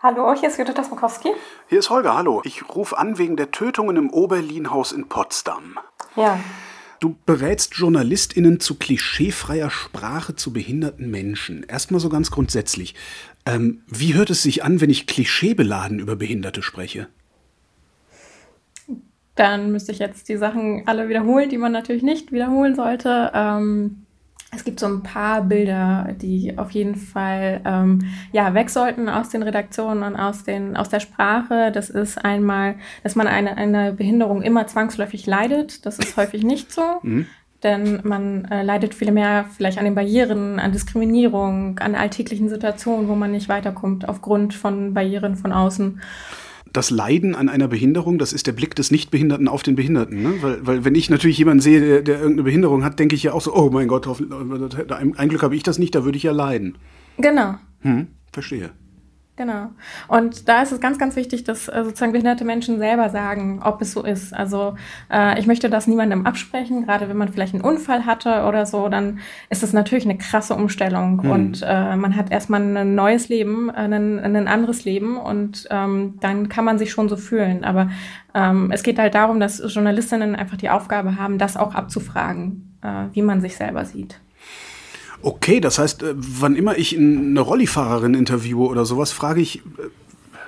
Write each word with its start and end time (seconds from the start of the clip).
Hallo, 0.00 0.32
hier 0.32 0.48
ist 0.48 0.56
Jutta 0.56 0.74
Tasmakowski. 0.74 1.30
Hier 1.68 1.80
ist 1.80 1.90
Holger, 1.90 2.16
hallo. 2.16 2.40
Ich 2.44 2.68
rufe 2.68 2.96
an 2.96 3.18
wegen 3.18 3.36
der 3.36 3.50
Tötungen 3.50 3.96
im 3.96 4.10
Oberlin-Haus 4.10 4.92
in 4.92 5.08
Potsdam. 5.08 5.76
Ja. 6.14 6.38
Du 7.00 7.16
berätst 7.26 7.74
JournalistInnen 7.74 8.60
zu 8.60 8.76
klischeefreier 8.76 9.70
Sprache 9.70 10.36
zu 10.36 10.52
behinderten 10.52 11.10
Menschen. 11.10 11.64
Erstmal 11.64 11.98
so 11.98 12.10
ganz 12.10 12.30
grundsätzlich. 12.30 12.94
Ähm, 13.44 13.82
wie 13.88 14.14
hört 14.14 14.30
es 14.30 14.40
sich 14.40 14.62
an, 14.62 14.80
wenn 14.80 14.88
ich 14.88 15.08
klischeebeladen 15.08 15.98
über 15.98 16.14
Behinderte 16.14 16.62
spreche? 16.62 17.08
Dann 19.34 19.72
müsste 19.72 19.90
ich 19.90 19.98
jetzt 19.98 20.28
die 20.28 20.36
Sachen 20.36 20.86
alle 20.86 21.08
wiederholen, 21.08 21.48
die 21.48 21.58
man 21.58 21.72
natürlich 21.72 22.04
nicht 22.04 22.30
wiederholen 22.30 22.76
sollte. 22.76 23.32
Ähm, 23.34 24.06
es 24.50 24.64
gibt 24.64 24.80
so 24.80 24.86
ein 24.86 25.02
paar 25.02 25.42
Bilder, 25.42 26.14
die 26.16 26.56
auf 26.56 26.70
jeden 26.70 26.96
Fall 26.96 27.60
ähm, 27.66 28.00
ja, 28.32 28.54
weg 28.54 28.70
sollten 28.70 29.08
aus 29.08 29.28
den 29.28 29.42
Redaktionen 29.42 30.02
und 30.02 30.16
aus, 30.16 30.44
den, 30.44 30.76
aus 30.76 30.88
der 30.88 31.00
Sprache. 31.00 31.70
Das 31.70 31.90
ist 31.90 32.24
einmal, 32.24 32.76
dass 33.02 33.14
man 33.14 33.26
eine, 33.26 33.58
eine 33.58 33.92
Behinderung 33.92 34.40
immer 34.40 34.66
zwangsläufig 34.66 35.26
leidet. 35.26 35.84
Das 35.84 35.98
ist 35.98 36.16
häufig 36.16 36.42
nicht 36.44 36.72
so. 36.72 36.82
Mhm. 37.02 37.26
Denn 37.62 38.00
man 38.04 38.44
äh, 38.46 38.62
leidet 38.62 38.94
viel 38.94 39.10
mehr 39.10 39.46
vielleicht 39.56 39.78
an 39.78 39.84
den 39.84 39.96
Barrieren, 39.96 40.60
an 40.60 40.70
Diskriminierung, 40.70 41.78
an 41.80 41.96
alltäglichen 41.96 42.48
Situationen, 42.48 43.08
wo 43.08 43.16
man 43.16 43.32
nicht 43.32 43.48
weiterkommt 43.48 44.08
aufgrund 44.08 44.54
von 44.54 44.94
Barrieren 44.94 45.34
von 45.36 45.52
außen 45.52 46.00
das 46.72 46.90
Leiden 46.90 47.34
an 47.34 47.48
einer 47.48 47.68
Behinderung, 47.68 48.18
das 48.18 48.32
ist 48.32 48.46
der 48.46 48.52
Blick 48.52 48.74
des 48.74 48.90
Nichtbehinderten 48.90 49.48
auf 49.48 49.62
den 49.62 49.76
Behinderten. 49.76 50.22
Ne? 50.22 50.34
Weil, 50.40 50.66
weil 50.66 50.84
wenn 50.84 50.94
ich 50.94 51.10
natürlich 51.10 51.38
jemanden 51.38 51.60
sehe, 51.60 51.80
der, 51.80 52.02
der 52.02 52.16
irgendeine 52.16 52.44
Behinderung 52.44 52.84
hat, 52.84 52.98
denke 52.98 53.14
ich 53.14 53.22
ja 53.22 53.32
auch 53.32 53.40
so, 53.40 53.54
oh 53.54 53.70
mein 53.70 53.88
Gott, 53.88 54.06
ein 54.08 55.28
Glück 55.28 55.42
habe 55.42 55.56
ich 55.56 55.62
das 55.62 55.78
nicht, 55.78 55.94
da 55.94 56.04
würde 56.04 56.16
ich 56.16 56.24
ja 56.24 56.32
leiden. 56.32 56.76
Genau. 57.18 57.54
Hm, 57.80 58.08
verstehe. 58.32 58.70
Genau. 59.38 59.68
Und 60.08 60.48
da 60.48 60.62
ist 60.62 60.72
es 60.72 60.80
ganz, 60.80 60.98
ganz 60.98 61.14
wichtig, 61.14 61.44
dass 61.44 61.68
äh, 61.68 61.84
sozusagen 61.84 62.10
behinderte 62.10 62.44
Menschen 62.44 62.78
selber 62.78 63.08
sagen, 63.08 63.60
ob 63.62 63.80
es 63.80 63.92
so 63.92 64.02
ist. 64.02 64.34
Also 64.34 64.74
äh, 65.12 65.38
ich 65.38 65.46
möchte 65.46 65.70
das 65.70 65.86
niemandem 65.86 66.26
absprechen, 66.26 66.84
gerade 66.84 67.08
wenn 67.08 67.16
man 67.16 67.28
vielleicht 67.28 67.54
einen 67.54 67.62
Unfall 67.62 68.04
hatte 68.04 68.46
oder 68.48 68.66
so, 68.66 68.88
dann 68.88 69.20
ist 69.48 69.62
es 69.62 69.72
natürlich 69.72 70.06
eine 70.06 70.18
krasse 70.18 70.56
Umstellung 70.56 71.20
mhm. 71.22 71.30
und 71.30 71.64
äh, 71.64 71.94
man 71.94 72.16
hat 72.16 72.32
erstmal 72.32 72.60
ein 72.60 72.96
neues 72.96 73.28
Leben, 73.28 73.70
ein, 73.70 74.18
ein 74.18 74.48
anderes 74.48 74.84
Leben 74.84 75.16
und 75.16 75.68
ähm, 75.70 76.14
dann 76.20 76.48
kann 76.48 76.64
man 76.64 76.76
sich 76.76 76.90
schon 76.90 77.08
so 77.08 77.16
fühlen. 77.16 77.62
Aber 77.62 77.90
ähm, 78.34 78.72
es 78.72 78.82
geht 78.82 78.98
halt 78.98 79.14
darum, 79.14 79.38
dass 79.38 79.62
Journalistinnen 79.72 80.34
einfach 80.34 80.56
die 80.56 80.68
Aufgabe 80.68 81.14
haben, 81.14 81.38
das 81.38 81.56
auch 81.56 81.76
abzufragen, 81.76 82.76
äh, 82.82 83.04
wie 83.12 83.22
man 83.22 83.40
sich 83.40 83.56
selber 83.56 83.84
sieht. 83.84 84.18
Okay, 85.22 85.60
das 85.60 85.78
heißt, 85.78 86.02
äh, 86.02 86.14
wann 86.16 86.56
immer 86.56 86.78
ich 86.78 86.96
eine 86.96 87.40
Rollifahrerin 87.40 88.14
interviewe 88.14 88.62
oder 88.62 88.84
sowas, 88.84 89.12
frage 89.12 89.40
ich, 89.40 89.58
äh, 89.58 89.90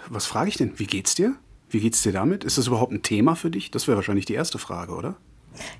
was 0.08 0.26
frage 0.26 0.48
ich 0.48 0.56
denn? 0.56 0.72
Wie 0.76 0.86
geht's 0.86 1.14
dir? 1.14 1.34
Wie 1.68 1.80
geht's 1.80 2.02
dir 2.02 2.12
damit? 2.12 2.44
Ist 2.44 2.58
das 2.58 2.66
überhaupt 2.66 2.92
ein 2.92 3.02
Thema 3.02 3.34
für 3.36 3.50
dich? 3.50 3.70
Das 3.70 3.86
wäre 3.86 3.96
wahrscheinlich 3.96 4.26
die 4.26 4.34
erste 4.34 4.58
Frage, 4.58 4.92
oder? 4.92 5.16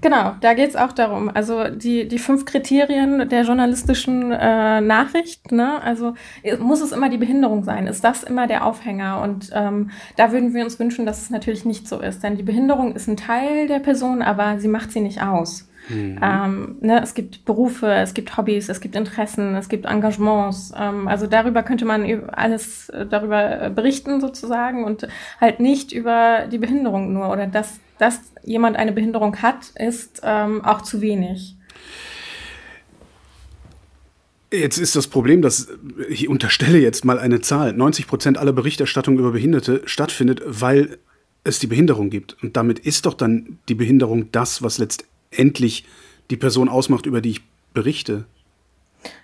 Genau, 0.00 0.34
da 0.40 0.54
geht 0.54 0.70
es 0.70 0.76
auch 0.76 0.92
darum. 0.92 1.30
Also 1.32 1.68
die, 1.68 2.08
die 2.08 2.18
fünf 2.18 2.44
Kriterien 2.44 3.28
der 3.28 3.42
journalistischen 3.42 4.32
äh, 4.32 4.80
Nachricht, 4.80 5.52
ne? 5.52 5.80
Also 5.82 6.14
muss 6.58 6.80
es 6.80 6.92
immer 6.92 7.08
die 7.08 7.18
Behinderung 7.18 7.64
sein? 7.64 7.86
Ist 7.86 8.02
das 8.02 8.22
immer 8.24 8.46
der 8.46 8.66
Aufhänger? 8.66 9.20
Und 9.22 9.50
ähm, 9.54 9.90
da 10.16 10.32
würden 10.32 10.54
wir 10.54 10.64
uns 10.64 10.78
wünschen, 10.78 11.06
dass 11.06 11.22
es 11.22 11.30
natürlich 11.30 11.64
nicht 11.64 11.88
so 11.88 12.00
ist. 12.00 12.22
Denn 12.22 12.36
die 12.36 12.42
Behinderung 12.42 12.94
ist 12.94 13.08
ein 13.08 13.16
Teil 13.16 13.68
der 13.68 13.78
Person, 13.78 14.22
aber 14.22 14.58
sie 14.58 14.68
macht 14.68 14.90
sie 14.90 15.00
nicht 15.00 15.22
aus. 15.22 15.69
Mhm. 15.88 16.20
Ähm, 16.22 16.76
ne, 16.80 17.02
es 17.02 17.14
gibt 17.14 17.44
Berufe, 17.44 17.92
es 17.92 18.14
gibt 18.14 18.36
Hobbys, 18.36 18.68
es 18.68 18.80
gibt 18.80 18.94
Interessen, 18.94 19.54
es 19.56 19.68
gibt 19.68 19.86
Engagements. 19.86 20.72
Ähm, 20.76 21.08
also 21.08 21.26
darüber 21.26 21.62
könnte 21.62 21.84
man 21.84 22.28
alles 22.30 22.88
äh, 22.90 23.06
darüber 23.06 23.62
äh, 23.62 23.70
berichten 23.70 24.20
sozusagen 24.20 24.84
und 24.84 25.08
halt 25.40 25.60
nicht 25.60 25.92
über 25.92 26.46
die 26.50 26.58
Behinderung 26.58 27.12
nur 27.12 27.30
oder 27.30 27.46
dass, 27.46 27.80
dass 27.98 28.20
jemand 28.44 28.76
eine 28.76 28.92
Behinderung 28.92 29.36
hat, 29.42 29.72
ist 29.74 30.20
ähm, 30.24 30.64
auch 30.64 30.82
zu 30.82 31.00
wenig. 31.00 31.56
Jetzt 34.52 34.78
ist 34.78 34.96
das 34.96 35.06
Problem, 35.06 35.42
dass 35.42 35.68
ich 36.08 36.28
unterstelle 36.28 36.78
jetzt 36.78 37.04
mal 37.04 37.20
eine 37.20 37.40
Zahl. 37.40 37.72
90 37.72 38.08
Prozent 38.08 38.38
aller 38.38 38.52
Berichterstattung 38.52 39.16
über 39.18 39.30
Behinderte 39.30 39.82
stattfindet, 39.84 40.42
weil 40.44 40.98
es 41.44 41.60
die 41.60 41.68
Behinderung 41.68 42.10
gibt. 42.10 42.36
Und 42.42 42.56
damit 42.56 42.80
ist 42.80 43.06
doch 43.06 43.14
dann 43.14 43.60
die 43.68 43.74
Behinderung 43.74 44.32
das, 44.32 44.60
was 44.60 44.78
letztendlich 44.78 45.10
endlich 45.30 45.84
die 46.30 46.36
Person 46.36 46.68
ausmacht, 46.68 47.06
über 47.06 47.20
die 47.20 47.30
ich 47.30 47.40
berichte. 47.72 48.24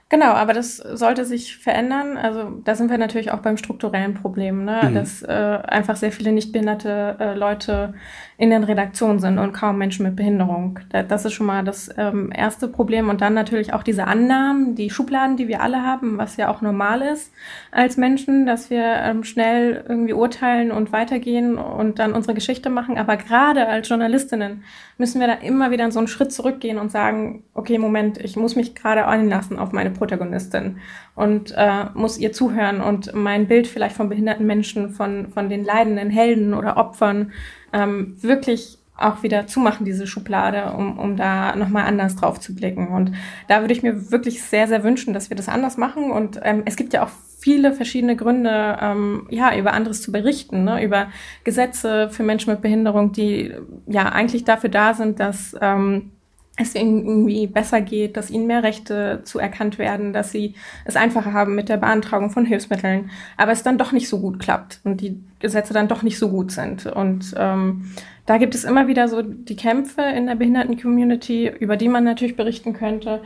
Genau, 0.08 0.26
aber 0.26 0.52
das 0.52 0.76
sollte 0.76 1.24
sich 1.24 1.56
verändern. 1.56 2.16
Also 2.16 2.60
da 2.64 2.76
sind 2.76 2.90
wir 2.90 2.98
natürlich 2.98 3.32
auch 3.32 3.40
beim 3.40 3.56
strukturellen 3.56 4.14
Problem, 4.14 4.64
ne? 4.64 4.82
Mhm. 4.84 4.94
dass 4.94 5.20
äh, 5.22 5.32
einfach 5.32 5.96
sehr 5.96 6.12
viele 6.12 6.30
nichtbehinderte 6.30 7.16
äh, 7.18 7.34
Leute 7.34 7.94
in 8.38 8.50
den 8.50 8.62
Redaktionen 8.62 9.18
sind 9.18 9.38
und 9.38 9.52
kaum 9.52 9.78
Menschen 9.78 10.04
mit 10.04 10.14
Behinderung. 10.14 10.78
Das 11.08 11.24
ist 11.24 11.32
schon 11.32 11.46
mal 11.46 11.64
das 11.64 11.90
ähm, 11.96 12.30
erste 12.32 12.68
Problem. 12.68 13.08
Und 13.08 13.20
dann 13.20 13.34
natürlich 13.34 13.72
auch 13.72 13.82
diese 13.82 14.06
Annahmen, 14.06 14.76
die 14.76 14.90
Schubladen, 14.90 15.36
die 15.36 15.48
wir 15.48 15.60
alle 15.60 15.82
haben, 15.82 16.18
was 16.18 16.36
ja 16.36 16.50
auch 16.50 16.60
normal 16.60 17.02
ist 17.02 17.32
als 17.72 17.96
Menschen, 17.96 18.46
dass 18.46 18.70
wir 18.70 18.84
ähm, 18.84 19.24
schnell 19.24 19.84
irgendwie 19.88 20.12
urteilen 20.12 20.70
und 20.70 20.92
weitergehen 20.92 21.58
und 21.58 21.98
dann 21.98 22.12
unsere 22.12 22.34
Geschichte 22.34 22.70
machen. 22.70 22.96
Aber 22.96 23.16
gerade 23.16 23.66
als 23.66 23.88
Journalistinnen 23.88 24.62
müssen 24.98 25.20
wir 25.20 25.26
da 25.26 25.34
immer 25.34 25.70
wieder 25.70 25.90
so 25.90 25.98
einen 25.98 26.08
Schritt 26.08 26.30
zurückgehen 26.30 26.78
und 26.78 26.92
sagen, 26.92 27.42
okay, 27.54 27.78
Moment, 27.78 28.18
ich 28.18 28.36
muss 28.36 28.54
mich 28.54 28.74
gerade 28.74 29.08
einlassen 29.08 29.58
auf 29.58 29.72
meine 29.72 29.95
Protagonistin 29.96 30.78
und 31.14 31.52
äh, 31.56 31.86
muss 31.94 32.18
ihr 32.18 32.32
zuhören 32.32 32.80
und 32.80 33.14
mein 33.14 33.48
Bild 33.48 33.66
vielleicht 33.66 33.96
von 33.96 34.08
behinderten 34.08 34.46
Menschen, 34.46 34.90
von, 34.90 35.28
von 35.30 35.48
den 35.48 35.64
leidenden 35.64 36.10
Helden 36.10 36.54
oder 36.54 36.76
Opfern 36.76 37.32
ähm, 37.72 38.16
wirklich 38.20 38.78
auch 38.98 39.22
wieder 39.22 39.46
zumachen, 39.46 39.84
diese 39.84 40.06
Schublade, 40.06 40.72
um, 40.72 40.98
um 40.98 41.16
da 41.16 41.54
nochmal 41.54 41.84
anders 41.84 42.16
drauf 42.16 42.40
zu 42.40 42.54
blicken. 42.54 42.88
Und 42.88 43.12
da 43.46 43.60
würde 43.60 43.74
ich 43.74 43.82
mir 43.82 44.10
wirklich 44.10 44.42
sehr, 44.42 44.68
sehr 44.68 44.84
wünschen, 44.84 45.12
dass 45.12 45.28
wir 45.28 45.36
das 45.36 45.48
anders 45.48 45.76
machen. 45.76 46.10
Und 46.10 46.40
ähm, 46.42 46.62
es 46.64 46.76
gibt 46.76 46.92
ja 46.94 47.04
auch 47.04 47.10
viele 47.38 47.72
verschiedene 47.72 48.16
Gründe, 48.16 48.78
ähm, 48.80 49.26
ja, 49.30 49.56
über 49.56 49.72
anderes 49.72 50.00
zu 50.00 50.12
berichten, 50.12 50.64
ne? 50.64 50.82
über 50.82 51.08
Gesetze 51.44 52.08
für 52.10 52.22
Menschen 52.22 52.50
mit 52.50 52.62
Behinderung, 52.62 53.12
die 53.12 53.52
ja 53.86 54.08
eigentlich 54.08 54.44
dafür 54.44 54.70
da 54.70 54.94
sind, 54.94 55.20
dass 55.20 55.54
ähm, 55.60 56.12
es 56.56 56.74
ihnen 56.74 57.06
irgendwie 57.06 57.46
besser 57.46 57.80
geht, 57.80 58.16
dass 58.16 58.30
ihnen 58.30 58.46
mehr 58.46 58.62
Rechte 58.62 59.20
zuerkannt 59.24 59.78
werden, 59.78 60.12
dass 60.12 60.32
sie 60.32 60.54
es 60.84 60.96
einfacher 60.96 61.32
haben 61.32 61.54
mit 61.54 61.68
der 61.68 61.76
Beantragung 61.76 62.30
von 62.30 62.46
Hilfsmitteln, 62.46 63.10
aber 63.36 63.52
es 63.52 63.62
dann 63.62 63.78
doch 63.78 63.92
nicht 63.92 64.08
so 64.08 64.20
gut 64.20 64.38
klappt 64.38 64.80
und 64.84 65.00
die 65.00 65.22
Gesetze 65.38 65.74
dann 65.74 65.88
doch 65.88 66.02
nicht 66.02 66.18
so 66.18 66.30
gut 66.30 66.50
sind. 66.50 66.86
Und 66.86 67.34
ähm, 67.36 67.92
da 68.24 68.38
gibt 68.38 68.54
es 68.54 68.64
immer 68.64 68.88
wieder 68.88 69.08
so 69.08 69.22
die 69.22 69.56
Kämpfe 69.56 70.02
in 70.02 70.26
der 70.26 70.34
Behinderten-Community, 70.34 71.48
über 71.60 71.76
die 71.76 71.88
man 71.88 72.04
natürlich 72.04 72.36
berichten 72.36 72.72
könnte. 72.72 73.22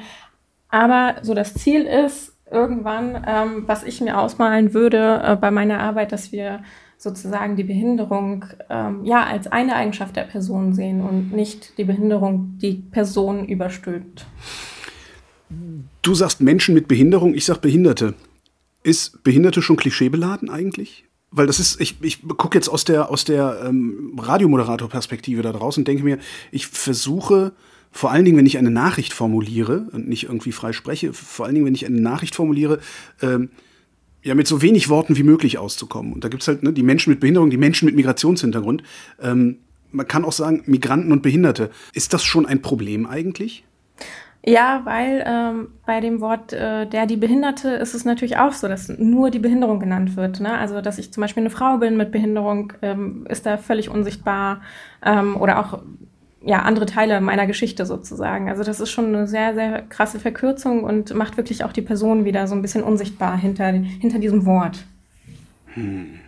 Aber 0.69 1.17
so 1.23 1.35
das 1.35 1.55
Ziel 1.55 1.83
ist 1.83 2.37
irgendwann, 2.51 3.25
ähm, 3.27 3.65
was 3.67 3.85
ich 3.85 4.01
mir 4.01 4.19
ausmalen 4.19 4.75
würde 4.75 5.23
äh, 5.25 5.37
bei 5.37 5.51
meiner 5.51 5.81
Arbeit, 5.81 6.11
dass 6.11 6.33
wir 6.33 6.62
sozusagen 7.00 7.56
die 7.56 7.65
Behinderung 7.65 8.44
ähm, 8.69 9.06
ja 9.06 9.25
als 9.25 9.47
eine 9.47 9.75
Eigenschaft 9.75 10.16
der 10.16 10.25
Person 10.25 10.75
sehen 10.75 11.00
und 11.00 11.33
nicht 11.33 11.78
die 11.78 11.84
Behinderung 11.84 12.59
die 12.61 12.75
Person 12.75 13.47
überstülpt. 13.47 14.27
Du 16.03 16.15
sagst 16.15 16.43
Menschen 16.43 16.75
mit 16.75 16.88
Behinderung, 16.88 17.34
ich 17.34 17.47
sag 17.47 17.62
Behinderte. 17.62 18.15
Ist 18.83 19.25
Behinderte 19.25 19.62
schon 19.62 19.77
klischeebeladen 19.77 20.50
eigentlich? 20.50 21.05
Weil 21.31 21.47
das 21.47 21.59
ist, 21.59 21.81
ich, 21.81 21.97
ich 22.03 22.22
gucke 22.37 22.59
jetzt 22.59 22.69
aus 22.69 22.84
der, 22.84 23.11
aus 23.11 23.25
der 23.25 23.62
ähm, 23.65 24.19
Radiomoderator-Perspektive 24.21 25.41
da 25.41 25.53
draußen 25.53 25.81
und 25.81 25.88
denke 25.88 26.05
mir, 26.05 26.19
ich 26.50 26.67
versuche, 26.67 27.53
vor 27.91 28.11
allen 28.11 28.27
Dingen, 28.27 28.37
wenn 28.37 28.47
ich 28.47 28.59
eine 28.59 28.71
Nachricht 28.71 29.15
formuliere 29.15 29.87
und 29.93 30.06
nicht 30.06 30.25
irgendwie 30.25 30.53
frei 30.53 30.72
spreche, 30.72 31.15
vor 31.15 31.47
allen 31.47 31.55
Dingen, 31.55 31.67
wenn 31.67 31.75
ich 31.75 31.87
eine 31.87 32.00
Nachricht 32.00 32.35
formuliere, 32.35 32.79
ähm, 33.23 33.49
ja, 34.22 34.34
mit 34.34 34.46
so 34.46 34.62
wenig 34.62 34.88
Worten 34.88 35.17
wie 35.17 35.22
möglich 35.22 35.58
auszukommen. 35.58 36.12
Und 36.12 36.25
da 36.25 36.28
gibt's 36.28 36.49
halt 36.49 36.62
ne, 36.62 36.72
die 36.72 36.82
Menschen 36.82 37.11
mit 37.11 37.20
Behinderung, 37.20 37.50
die 37.50 37.56
Menschen 37.56 37.87
mit 37.87 37.94
Migrationshintergrund. 37.94 38.82
Ähm, 39.20 39.58
man 39.93 40.06
kann 40.06 40.25
auch 40.25 40.32
sagen, 40.32 40.62
Migranten 40.67 41.12
und 41.12 41.22
Behinderte. 41.22 41.70
Ist 41.94 42.12
das 42.12 42.25
schon 42.25 42.46
ein 42.46 42.62
Problem 42.62 43.06
eigentlich? 43.06 43.64
Ja, 44.44 44.81
weil 44.84 45.22
ähm, 45.26 45.69
bei 45.84 46.00
dem 46.00 46.22
Wort 46.22 46.52
äh, 46.55 46.87
der 46.87 47.05
die 47.05 47.19
Behinderte 47.19 47.70
ist 47.70 47.94
es 47.94 48.06
natürlich 48.06 48.38
auch 48.38 48.52
so, 48.52 48.69
dass 48.69 48.88
nur 48.88 49.31
die 49.31 49.38
Behinderung 49.38 49.81
genannt 49.81 50.17
wird. 50.17 50.40
Ne? 50.40 50.56
Also 50.56 50.81
dass 50.81 50.99
ich 50.99 51.12
zum 51.12 51.20
Beispiel 51.20 51.43
eine 51.43 51.50
Frau 51.50 51.76
bin 51.76 51.99
mit 51.99 52.11
Behinderung, 52.11 52.73
ähm, 52.81 53.26
ist 53.28 53.44
da 53.44 53.58
völlig 53.58 53.90
unsichtbar. 53.90 54.62
Ähm, 55.05 55.37
oder 55.37 55.58
auch 55.58 55.82
ja, 56.42 56.62
andere 56.62 56.87
Teile 56.87 57.20
meiner 57.20 57.46
Geschichte 57.46 57.84
sozusagen. 57.84 58.48
Also 58.48 58.64
das 58.64 58.81
ist 58.81 58.90
schon 58.90 59.06
eine 59.06 59.26
sehr, 59.26 59.54
sehr 59.54 59.82
krasse 59.82 60.19
Verkürzung 60.19 60.84
und 60.84 61.14
macht 61.14 61.37
wirklich 61.37 61.64
auch 61.64 61.72
die 61.72 61.82
Person 61.82 62.25
wieder 62.25 62.46
so 62.46 62.54
ein 62.54 62.62
bisschen 62.62 62.82
unsichtbar 62.82 63.37
hinter, 63.37 63.66
hinter 63.66 64.19
diesem 64.19 64.46
Wort. 64.46 64.84
Hm. 65.75 66.19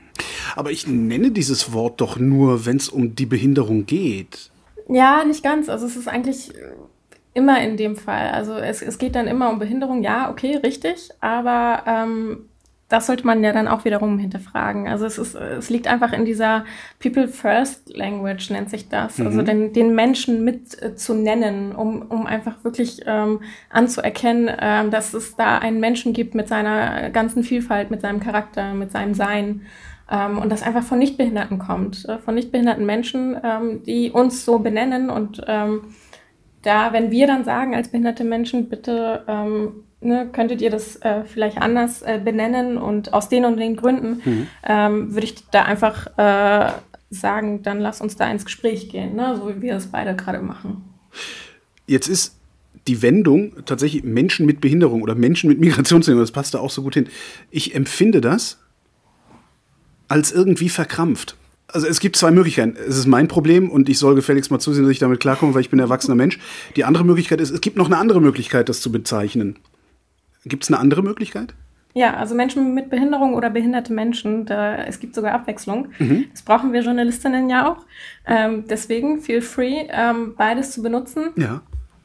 Aber 0.54 0.70
ich 0.70 0.86
nenne 0.86 1.30
dieses 1.30 1.72
Wort 1.72 2.00
doch 2.00 2.18
nur, 2.18 2.66
wenn 2.66 2.76
es 2.76 2.88
um 2.90 3.14
die 3.14 3.26
Behinderung 3.26 3.86
geht. 3.86 4.50
Ja, 4.88 5.24
nicht 5.24 5.42
ganz. 5.42 5.70
Also 5.70 5.86
es 5.86 5.96
ist 5.96 6.08
eigentlich 6.08 6.52
immer 7.32 7.62
in 7.62 7.78
dem 7.78 7.96
Fall. 7.96 8.30
Also 8.30 8.54
es, 8.54 8.82
es 8.82 8.98
geht 8.98 9.14
dann 9.14 9.26
immer 9.26 9.50
um 9.50 9.58
Behinderung, 9.58 10.02
ja, 10.02 10.30
okay, 10.30 10.56
richtig. 10.56 11.08
Aber 11.20 11.84
ähm, 11.86 12.48
das 12.92 13.06
sollte 13.06 13.26
man 13.26 13.42
ja 13.42 13.52
dann 13.52 13.68
auch 13.68 13.86
wiederum 13.86 14.18
hinterfragen. 14.18 14.86
Also 14.86 15.06
es 15.06 15.16
ist, 15.16 15.34
es 15.34 15.70
liegt 15.70 15.86
einfach 15.86 16.12
in 16.12 16.26
dieser 16.26 16.66
People 16.98 17.26
First 17.26 17.96
Language, 17.96 18.50
nennt 18.50 18.68
sich 18.68 18.90
das. 18.90 19.18
Also 19.18 19.22
mhm. 19.22 19.26
Also 19.28 19.42
den, 19.42 19.72
den 19.72 19.94
Menschen 19.94 20.44
mit 20.44 20.82
äh, 20.82 20.94
zu 20.94 21.14
nennen, 21.14 21.74
um, 21.74 22.02
um 22.02 22.26
einfach 22.26 22.62
wirklich 22.64 23.00
ähm, 23.06 23.40
anzuerkennen, 23.70 24.48
äh, 24.48 24.90
dass 24.90 25.14
es 25.14 25.36
da 25.36 25.56
einen 25.56 25.80
Menschen 25.80 26.12
gibt 26.12 26.34
mit 26.34 26.48
seiner 26.48 27.08
ganzen 27.08 27.44
Vielfalt, 27.44 27.90
mit 27.90 28.02
seinem 28.02 28.20
Charakter, 28.20 28.74
mit 28.74 28.92
seinem 28.92 29.14
Sein. 29.14 29.62
Ähm, 30.10 30.36
und 30.36 30.52
das 30.52 30.62
einfach 30.62 30.82
von 30.82 30.98
Nichtbehinderten 30.98 31.58
kommt, 31.58 32.06
äh, 32.06 32.18
von 32.18 32.34
nichtbehinderten 32.34 32.84
Menschen, 32.84 33.40
ähm, 33.42 33.82
die 33.84 34.10
uns 34.10 34.44
so 34.44 34.58
benennen. 34.58 35.08
Und 35.08 35.40
ähm, 35.46 35.94
da, 36.60 36.92
wenn 36.92 37.10
wir 37.10 37.26
dann 37.26 37.44
sagen 37.44 37.74
als 37.74 37.88
behinderte 37.88 38.24
Menschen, 38.24 38.68
bitte 38.68 39.24
ähm, 39.26 39.84
ne, 40.02 40.28
könntet 40.32 40.60
ihr 40.60 40.70
das 40.70 40.96
äh, 40.96 41.24
vielleicht 41.24 41.58
anders 41.58 42.02
äh, 42.02 42.20
benennen 42.22 42.78
und 42.78 43.12
aus 43.12 43.28
den 43.28 43.44
und 43.44 43.56
den 43.58 43.76
Gründen 43.76 44.20
mhm. 44.24 44.46
ähm, 44.64 45.14
würde 45.14 45.26
ich 45.26 45.34
da 45.50 45.62
einfach 45.62 46.06
äh, 46.18 46.72
sagen, 47.10 47.62
dann 47.62 47.80
lass 47.80 48.00
uns 48.00 48.16
da 48.16 48.30
ins 48.30 48.44
Gespräch 48.44 48.88
gehen, 48.88 49.14
ne? 49.14 49.36
so 49.36 49.48
wie 49.48 49.60
wir 49.60 49.76
es 49.76 49.86
beide 49.86 50.16
gerade 50.16 50.40
machen. 50.40 50.84
Jetzt 51.86 52.08
ist 52.08 52.36
die 52.88 53.02
Wendung 53.02 53.52
tatsächlich 53.64 54.02
Menschen 54.02 54.46
mit 54.46 54.60
Behinderung 54.60 55.02
oder 55.02 55.14
Menschen 55.14 55.48
mit 55.48 55.60
Migrationshinderung, 55.60 56.22
das 56.22 56.32
passt 56.32 56.54
da 56.54 56.58
auch 56.58 56.70
so 56.70 56.82
gut 56.82 56.94
hin. 56.94 57.08
Ich 57.50 57.74
empfinde 57.74 58.20
das 58.20 58.58
als 60.08 60.32
irgendwie 60.32 60.68
verkrampft. 60.68 61.36
Also 61.68 61.86
es 61.86 62.00
gibt 62.00 62.16
zwei 62.16 62.30
Möglichkeiten. 62.30 62.76
Es 62.76 62.98
ist 62.98 63.06
mein 63.06 63.28
Problem 63.28 63.70
und 63.70 63.88
ich 63.88 63.98
soll 63.98 64.14
gefälligst 64.14 64.50
mal 64.50 64.58
zusehen, 64.58 64.84
dass 64.84 64.92
ich 64.92 64.98
damit 64.98 65.20
klarkomme, 65.20 65.54
weil 65.54 65.62
ich 65.62 65.70
bin 65.70 65.80
ein 65.80 65.84
erwachsener 65.84 66.14
Mensch. 66.14 66.38
Die 66.76 66.84
andere 66.84 67.04
Möglichkeit 67.04 67.40
ist, 67.40 67.50
es 67.50 67.62
gibt 67.62 67.76
noch 67.76 67.86
eine 67.86 67.96
andere 67.96 68.20
Möglichkeit, 68.20 68.68
das 68.68 68.82
zu 68.82 68.92
bezeichnen. 68.92 69.56
Gibt 70.44 70.64
es 70.64 70.70
eine 70.70 70.78
andere 70.78 71.02
Möglichkeit? 71.02 71.54
Ja, 71.94 72.14
also 72.16 72.34
Menschen 72.34 72.74
mit 72.74 72.88
Behinderung 72.88 73.34
oder 73.34 73.50
behinderte 73.50 73.92
Menschen, 73.92 74.46
da, 74.46 74.76
es 74.76 74.98
gibt 74.98 75.14
sogar 75.14 75.32
Abwechslung. 75.32 75.88
Mhm. 75.98 76.26
Das 76.32 76.42
brauchen 76.42 76.72
wir 76.72 76.80
Journalistinnen 76.80 77.50
ja 77.50 77.70
auch. 77.70 77.84
Ähm, 78.26 78.64
deswegen 78.68 79.20
feel 79.20 79.42
free, 79.42 79.86
ähm, 79.90 80.34
beides 80.36 80.72
zu 80.72 80.82
benutzen. 80.82 81.30
Ja. 81.36 81.60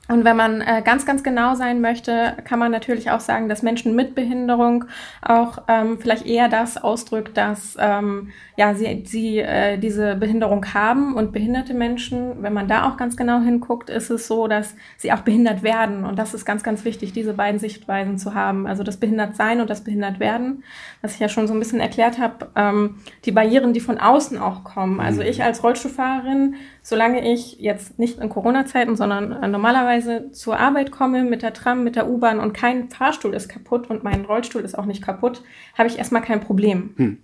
Und 0.07 0.23
wenn 0.23 0.37
man 0.37 0.61
äh, 0.61 0.81
ganz, 0.83 1.05
ganz 1.05 1.23
genau 1.23 1.55
sein 1.55 1.81
möchte, 1.81 2.37
kann 2.45 2.59
man 2.59 2.71
natürlich 2.71 3.11
auch 3.11 3.19
sagen, 3.19 3.49
dass 3.49 3.61
Menschen 3.61 3.93
mit 3.93 4.15
Behinderung 4.15 4.85
auch 5.21 5.63
ähm, 5.67 5.97
vielleicht 5.99 6.25
eher 6.25 6.47
das 6.47 6.77
ausdrückt, 6.77 7.35
dass 7.35 7.75
ähm, 7.79 8.29
ja, 8.55 8.73
sie, 8.73 9.03
sie 9.05 9.39
äh, 9.39 9.77
diese 9.77 10.15
Behinderung 10.15 10.73
haben. 10.73 11.15
Und 11.15 11.33
behinderte 11.33 11.73
Menschen, 11.73 12.41
wenn 12.41 12.53
man 12.53 12.67
da 12.67 12.89
auch 12.89 12.95
ganz 12.95 13.17
genau 13.17 13.41
hinguckt, 13.41 13.89
ist 13.89 14.09
es 14.09 14.27
so, 14.27 14.47
dass 14.47 14.75
sie 14.95 15.11
auch 15.11 15.21
behindert 15.21 15.61
werden. 15.61 16.05
Und 16.05 16.17
das 16.17 16.33
ist 16.33 16.45
ganz, 16.45 16.63
ganz 16.63 16.85
wichtig, 16.85 17.11
diese 17.11 17.33
beiden 17.33 17.59
Sichtweisen 17.59 18.17
zu 18.17 18.33
haben. 18.33 18.65
Also 18.65 18.83
das 18.83 18.97
Behindertsein 18.97 19.59
und 19.59 19.69
das 19.69 19.83
Behindertwerden, 19.83 20.63
was 21.01 21.15
ich 21.15 21.19
ja 21.19 21.27
schon 21.27 21.47
so 21.47 21.53
ein 21.53 21.59
bisschen 21.59 21.81
erklärt 21.81 22.17
habe, 22.17 22.47
ähm, 22.55 22.95
die 23.25 23.31
Barrieren, 23.31 23.73
die 23.73 23.81
von 23.81 23.97
außen 23.97 24.37
auch 24.37 24.63
kommen. 24.63 25.01
Also 25.01 25.21
mhm. 25.21 25.27
ich 25.27 25.43
als 25.43 25.63
Rollstuhlfahrerin 25.63 26.55
solange 26.87 27.29
ich 27.29 27.59
jetzt 27.59 27.99
nicht 27.99 28.19
in 28.19 28.29
Corona-Zeiten, 28.29 28.95
sondern 28.95 29.33
äh, 29.33 29.47
normalerweise 29.49 29.96
zur 30.31 30.59
Arbeit 30.59 30.91
komme 30.91 31.23
mit 31.23 31.41
der 31.41 31.53
Tram, 31.53 31.83
mit 31.83 31.95
der 31.95 32.09
U-Bahn 32.09 32.39
und 32.39 32.53
kein 32.53 32.89
Fahrstuhl 32.89 33.33
ist 33.33 33.49
kaputt 33.49 33.89
und 33.89 34.03
mein 34.03 34.25
Rollstuhl 34.25 34.61
ist 34.61 34.77
auch 34.77 34.85
nicht 34.85 35.03
kaputt, 35.03 35.41
habe 35.77 35.87
ich 35.87 35.97
erstmal 35.97 36.21
kein 36.21 36.41
Problem. 36.41 36.91
Hm. 36.97 37.17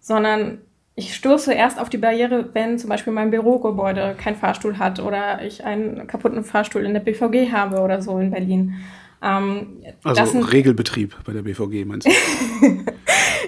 Sondern 0.00 0.58
ich 0.94 1.14
stoße 1.14 1.52
erst 1.52 1.80
auf 1.80 1.88
die 1.88 1.98
Barriere, 1.98 2.50
wenn 2.52 2.78
zum 2.78 2.90
Beispiel 2.90 3.12
mein 3.12 3.30
Bürogebäude 3.30 4.14
kein 4.18 4.36
Fahrstuhl 4.36 4.78
hat 4.78 5.00
oder 5.00 5.44
ich 5.44 5.64
einen 5.64 6.06
kaputten 6.06 6.44
Fahrstuhl 6.44 6.84
in 6.84 6.92
der 6.92 7.00
BVG 7.00 7.52
habe 7.52 7.80
oder 7.80 8.02
so 8.02 8.18
in 8.18 8.30
Berlin. 8.30 8.74
Ähm, 9.22 9.82
also 10.02 10.24
sind, 10.24 10.52
Regelbetrieb 10.52 11.14
bei 11.24 11.32
der 11.32 11.42
BVG, 11.42 11.84
meinst 11.84 12.06
du? 12.06 12.10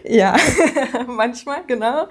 ja, 0.05 0.37
manchmal, 1.07 1.65
genau. 1.67 2.07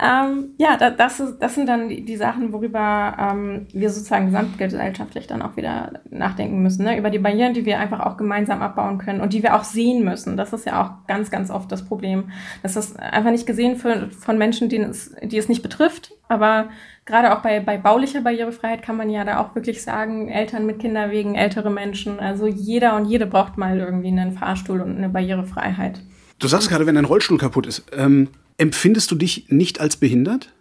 Ähm, 0.00 0.54
ja, 0.58 0.76
da, 0.76 0.90
das, 0.90 1.20
ist, 1.20 1.38
das 1.38 1.54
sind 1.54 1.68
dann 1.68 1.88
die, 1.88 2.04
die 2.04 2.16
Sachen, 2.16 2.52
worüber 2.52 3.16
ähm, 3.18 3.66
wir 3.72 3.90
sozusagen 3.90 4.26
gesamtgesellschaftlich 4.26 5.26
dann 5.26 5.42
auch 5.42 5.56
wieder 5.56 6.00
nachdenken 6.10 6.62
müssen. 6.62 6.84
Ne? 6.84 6.98
Über 6.98 7.10
die 7.10 7.18
Barrieren, 7.18 7.54
die 7.54 7.64
wir 7.64 7.78
einfach 7.78 8.00
auch 8.00 8.16
gemeinsam 8.16 8.62
abbauen 8.62 8.98
können 8.98 9.20
und 9.20 9.32
die 9.32 9.42
wir 9.42 9.54
auch 9.54 9.64
sehen 9.64 10.04
müssen. 10.04 10.36
Das 10.36 10.52
ist 10.52 10.66
ja 10.66 10.82
auch 10.82 11.06
ganz, 11.06 11.30
ganz 11.30 11.50
oft 11.50 11.70
das 11.72 11.84
Problem. 11.84 12.30
Das 12.62 12.76
ist 12.76 12.98
einfach 12.98 13.30
nicht 13.30 13.46
gesehen 13.46 13.76
für, 13.76 14.10
von 14.10 14.38
Menschen, 14.38 14.68
die 14.68 14.78
es, 14.78 15.14
die 15.22 15.38
es 15.38 15.48
nicht 15.48 15.62
betrifft, 15.62 16.12
aber 16.28 16.68
gerade 17.06 17.36
auch 17.36 17.42
bei, 17.42 17.60
bei 17.60 17.76
baulicher 17.76 18.20
Barrierefreiheit 18.20 18.82
kann 18.82 18.96
man 18.96 19.10
ja 19.10 19.24
da 19.24 19.40
auch 19.40 19.54
wirklich 19.54 19.82
sagen, 19.82 20.28
Eltern 20.28 20.66
mit 20.66 20.78
Kinderwegen, 20.78 21.34
ältere 21.34 21.70
Menschen, 21.70 22.20
also 22.20 22.46
jeder 22.46 22.96
und 22.96 23.06
jede 23.06 23.26
braucht 23.26 23.58
mal 23.58 23.78
irgendwie 23.78 24.08
einen 24.08 24.32
Fahrstuhl 24.32 24.80
und 24.80 24.96
eine 24.96 25.08
Barrierefreiheit. 25.08 26.00
Du 26.40 26.48
sagst 26.48 26.68
gerade, 26.68 26.86
wenn 26.86 26.96
ein 26.96 27.04
Rollstuhl 27.04 27.38
kaputt 27.38 27.66
ist, 27.66 27.84
ähm, 27.92 28.28
empfindest 28.56 29.10
du 29.10 29.14
dich 29.14 29.46
nicht 29.48 29.80
als 29.80 29.96
behindert? 29.96 30.52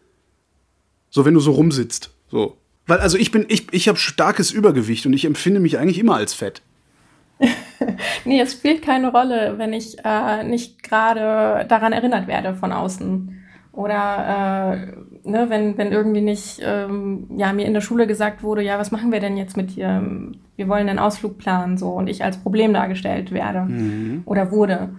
So, 1.10 1.26
wenn 1.26 1.34
du 1.34 1.40
so 1.40 1.52
rumsitzt, 1.52 2.12
so. 2.30 2.58
Weil, 2.86 3.00
also 3.00 3.18
ich 3.18 3.32
bin, 3.32 3.46
ich, 3.48 3.68
ich 3.72 3.88
habe 3.88 3.98
starkes 3.98 4.52
Übergewicht 4.52 5.06
und 5.06 5.14
ich 5.14 5.26
empfinde 5.26 5.60
mich 5.60 5.80
eigentlich 5.80 5.98
immer 5.98 6.16
als 6.16 6.34
fett. 6.34 6.62
nee, 8.26 8.42
es 8.42 8.54
spielt 8.54 8.82
keine 8.82 9.12
Rolle, 9.12 9.56
wenn 9.58 9.74
ich 9.74 9.98
äh, 10.04 10.44
nicht 10.44 10.84
gerade 10.84 11.66
daran 11.68 11.94
erinnert 11.94 12.28
werde 12.28 12.56
von 12.56 12.74
außen. 12.74 13.36
Oder 13.72 14.74
äh, 15.24 15.30
ne, 15.30 15.50
wenn, 15.50 15.78
wenn 15.78 15.94
irgendwie 15.94 16.22
nicht 16.22 16.60
ähm, 16.62 17.28
ja, 17.38 17.54
mir 17.54 17.66
in 17.66 17.74
der 17.74 17.82
Schule 17.82 18.06
gesagt 18.06 18.44
wurde, 18.44 18.62
ja, 18.62 18.78
was 18.78 18.92
machen 18.92 19.12
wir 19.14 19.22
denn 19.22 19.38
jetzt 19.38 19.56
mit 19.56 19.76
dir? 19.76 20.04
Wir 20.58 20.68
wollen 20.68 20.90
einen 20.90 21.00
Ausflug 21.00 21.38
planen, 21.38 21.78
so 21.78 21.92
und 21.92 22.08
ich 22.08 22.24
als 22.24 22.38
Problem 22.38 22.74
dargestellt 22.74 23.32
werde 23.32 23.62
mhm. 23.62 24.24
oder 24.26 24.52
wurde. 24.52 24.90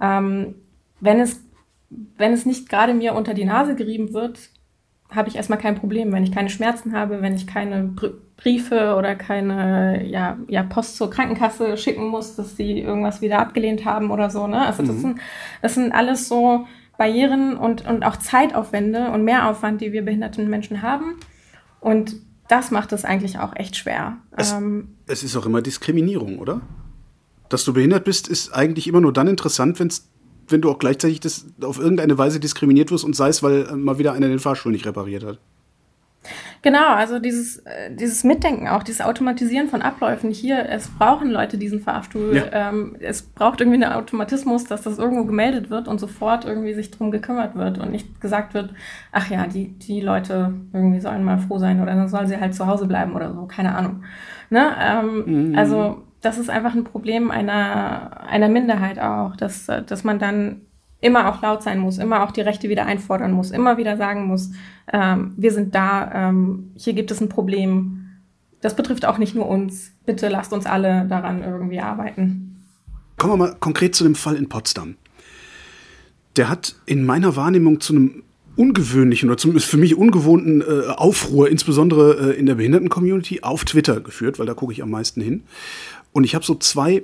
Ähm, 0.00 0.54
wenn, 1.00 1.20
es, 1.20 1.40
wenn 2.16 2.32
es 2.32 2.46
nicht 2.46 2.68
gerade 2.68 2.94
mir 2.94 3.14
unter 3.14 3.34
die 3.34 3.44
Nase 3.44 3.74
gerieben 3.74 4.12
wird, 4.12 4.50
habe 5.10 5.28
ich 5.28 5.36
erstmal 5.36 5.58
kein 5.58 5.76
Problem. 5.76 6.12
Wenn 6.12 6.24
ich 6.24 6.32
keine 6.32 6.50
Schmerzen 6.50 6.92
habe, 6.92 7.22
wenn 7.22 7.34
ich 7.34 7.46
keine 7.46 7.94
Briefe 8.36 8.94
oder 8.96 9.14
keine 9.14 10.04
ja, 10.06 10.36
ja, 10.48 10.62
Post 10.62 10.96
zur 10.96 11.10
Krankenkasse 11.10 11.76
schicken 11.76 12.08
muss, 12.08 12.36
dass 12.36 12.56
sie 12.56 12.80
irgendwas 12.80 13.20
wieder 13.20 13.38
abgelehnt 13.38 13.84
haben 13.84 14.10
oder 14.10 14.30
so. 14.30 14.46
Ne? 14.46 14.64
Also 14.64 14.82
mhm. 14.82 14.86
das, 14.88 15.00
sind, 15.00 15.18
das 15.62 15.74
sind 15.74 15.92
alles 15.92 16.28
so 16.28 16.66
Barrieren 16.98 17.56
und, 17.56 17.86
und 17.86 18.04
auch 18.04 18.16
Zeitaufwände 18.16 19.10
und 19.10 19.24
Mehraufwand, 19.24 19.80
die 19.80 19.92
wir 19.92 20.04
behinderten 20.04 20.48
Menschen 20.48 20.82
haben. 20.82 21.14
Und 21.80 22.16
das 22.48 22.70
macht 22.70 22.92
es 22.92 23.04
eigentlich 23.04 23.38
auch 23.38 23.54
echt 23.54 23.76
schwer. 23.76 24.18
Es, 24.32 24.52
ähm, 24.52 24.96
es 25.06 25.22
ist 25.22 25.36
auch 25.36 25.46
immer 25.46 25.62
Diskriminierung, 25.62 26.38
oder? 26.38 26.60
Dass 27.48 27.64
du 27.64 27.72
behindert 27.72 28.04
bist, 28.04 28.28
ist 28.28 28.52
eigentlich 28.54 28.88
immer 28.88 29.00
nur 29.00 29.12
dann 29.12 29.28
interessant, 29.28 29.78
wenn's, 29.80 30.08
wenn 30.48 30.60
du 30.60 30.70
auch 30.70 30.78
gleichzeitig 30.78 31.20
das 31.20 31.46
auf 31.62 31.78
irgendeine 31.78 32.18
Weise 32.18 32.40
diskriminiert 32.40 32.90
wirst 32.90 33.04
und 33.04 33.14
sei 33.14 33.28
es, 33.28 33.42
weil 33.42 33.64
mal 33.76 33.98
wieder 33.98 34.12
einer 34.12 34.28
den 34.28 34.38
Fahrstuhl 34.38 34.72
nicht 34.72 34.86
repariert 34.86 35.24
hat. 35.24 35.38
Genau, 36.62 36.94
also 36.94 37.18
dieses, 37.18 37.58
äh, 37.58 37.94
dieses 37.94 38.24
Mitdenken 38.24 38.66
auch, 38.66 38.82
dieses 38.82 39.00
Automatisieren 39.00 39.68
von 39.68 39.82
Abläufen 39.82 40.30
hier, 40.30 40.68
es 40.68 40.88
brauchen 40.88 41.30
Leute 41.30 41.58
diesen 41.58 41.80
Fahrstuhl. 41.80 42.36
Ja. 42.36 42.70
Ähm, 42.70 42.96
es 42.98 43.22
braucht 43.22 43.60
irgendwie 43.60 43.84
einen 43.84 43.92
Automatismus, 43.92 44.64
dass 44.64 44.82
das 44.82 44.98
irgendwo 44.98 45.24
gemeldet 45.24 45.70
wird 45.70 45.86
und 45.86 46.00
sofort 46.00 46.44
irgendwie 46.44 46.74
sich 46.74 46.90
drum 46.90 47.10
gekümmert 47.10 47.54
wird 47.54 47.78
und 47.78 47.92
nicht 47.92 48.20
gesagt 48.20 48.54
wird, 48.54 48.74
ach 49.12 49.30
ja, 49.30 49.46
die, 49.46 49.68
die 49.78 50.00
Leute 50.00 50.54
irgendwie 50.72 51.00
sollen 51.00 51.22
mal 51.22 51.38
froh 51.38 51.58
sein 51.58 51.80
oder 51.80 51.94
dann 51.94 52.08
sollen 52.08 52.26
sie 52.26 52.40
halt 52.40 52.54
zu 52.54 52.66
Hause 52.66 52.86
bleiben 52.86 53.14
oder 53.14 53.32
so, 53.32 53.46
keine 53.46 53.74
Ahnung. 53.74 54.02
Ne? 54.50 54.74
Ähm, 54.80 55.50
mhm. 55.50 55.58
Also 55.58 56.02
das 56.26 56.38
ist 56.38 56.50
einfach 56.50 56.74
ein 56.74 56.82
Problem 56.82 57.30
einer, 57.30 58.20
einer 58.26 58.48
Minderheit 58.48 58.98
auch, 58.98 59.36
dass, 59.36 59.66
dass 59.66 60.02
man 60.02 60.18
dann 60.18 60.62
immer 61.00 61.28
auch 61.28 61.40
laut 61.40 61.62
sein 61.62 61.78
muss, 61.78 61.98
immer 61.98 62.24
auch 62.24 62.32
die 62.32 62.40
Rechte 62.40 62.68
wieder 62.68 62.84
einfordern 62.84 63.30
muss, 63.30 63.52
immer 63.52 63.76
wieder 63.76 63.96
sagen 63.96 64.26
muss, 64.26 64.50
ähm, 64.92 65.34
wir 65.36 65.52
sind 65.52 65.76
da, 65.76 66.28
ähm, 66.28 66.72
hier 66.74 66.94
gibt 66.94 67.12
es 67.12 67.20
ein 67.20 67.28
Problem. 67.28 68.08
Das 68.60 68.74
betrifft 68.74 69.06
auch 69.06 69.18
nicht 69.18 69.36
nur 69.36 69.46
uns. 69.48 69.92
Bitte 70.04 70.28
lasst 70.28 70.52
uns 70.52 70.66
alle 70.66 71.06
daran 71.06 71.44
irgendwie 71.44 71.78
arbeiten. 71.78 72.64
Kommen 73.18 73.34
wir 73.34 73.36
mal 73.36 73.56
konkret 73.60 73.94
zu 73.94 74.02
dem 74.02 74.16
Fall 74.16 74.34
in 74.34 74.48
Potsdam. 74.48 74.96
Der 76.34 76.48
hat 76.48 76.74
in 76.86 77.06
meiner 77.06 77.36
Wahrnehmung 77.36 77.80
zu 77.80 77.94
einem 77.94 78.24
ungewöhnlichen 78.56 79.28
oder 79.28 79.36
zumindest 79.36 79.68
für 79.68 79.76
mich 79.76 79.96
ungewohnten 79.96 80.62
äh, 80.62 80.88
Aufruhr, 80.88 81.48
insbesondere 81.50 82.32
äh, 82.32 82.38
in 82.38 82.46
der 82.46 82.54
Behinderten-Community, 82.56 83.42
auf 83.42 83.64
Twitter 83.64 84.00
geführt, 84.00 84.38
weil 84.38 84.46
da 84.46 84.54
gucke 84.54 84.72
ich 84.72 84.82
am 84.82 84.90
meisten 84.90 85.20
hin. 85.20 85.42
Und 86.16 86.24
ich 86.24 86.34
habe 86.34 86.46
so 86.46 86.54
zwei 86.54 87.02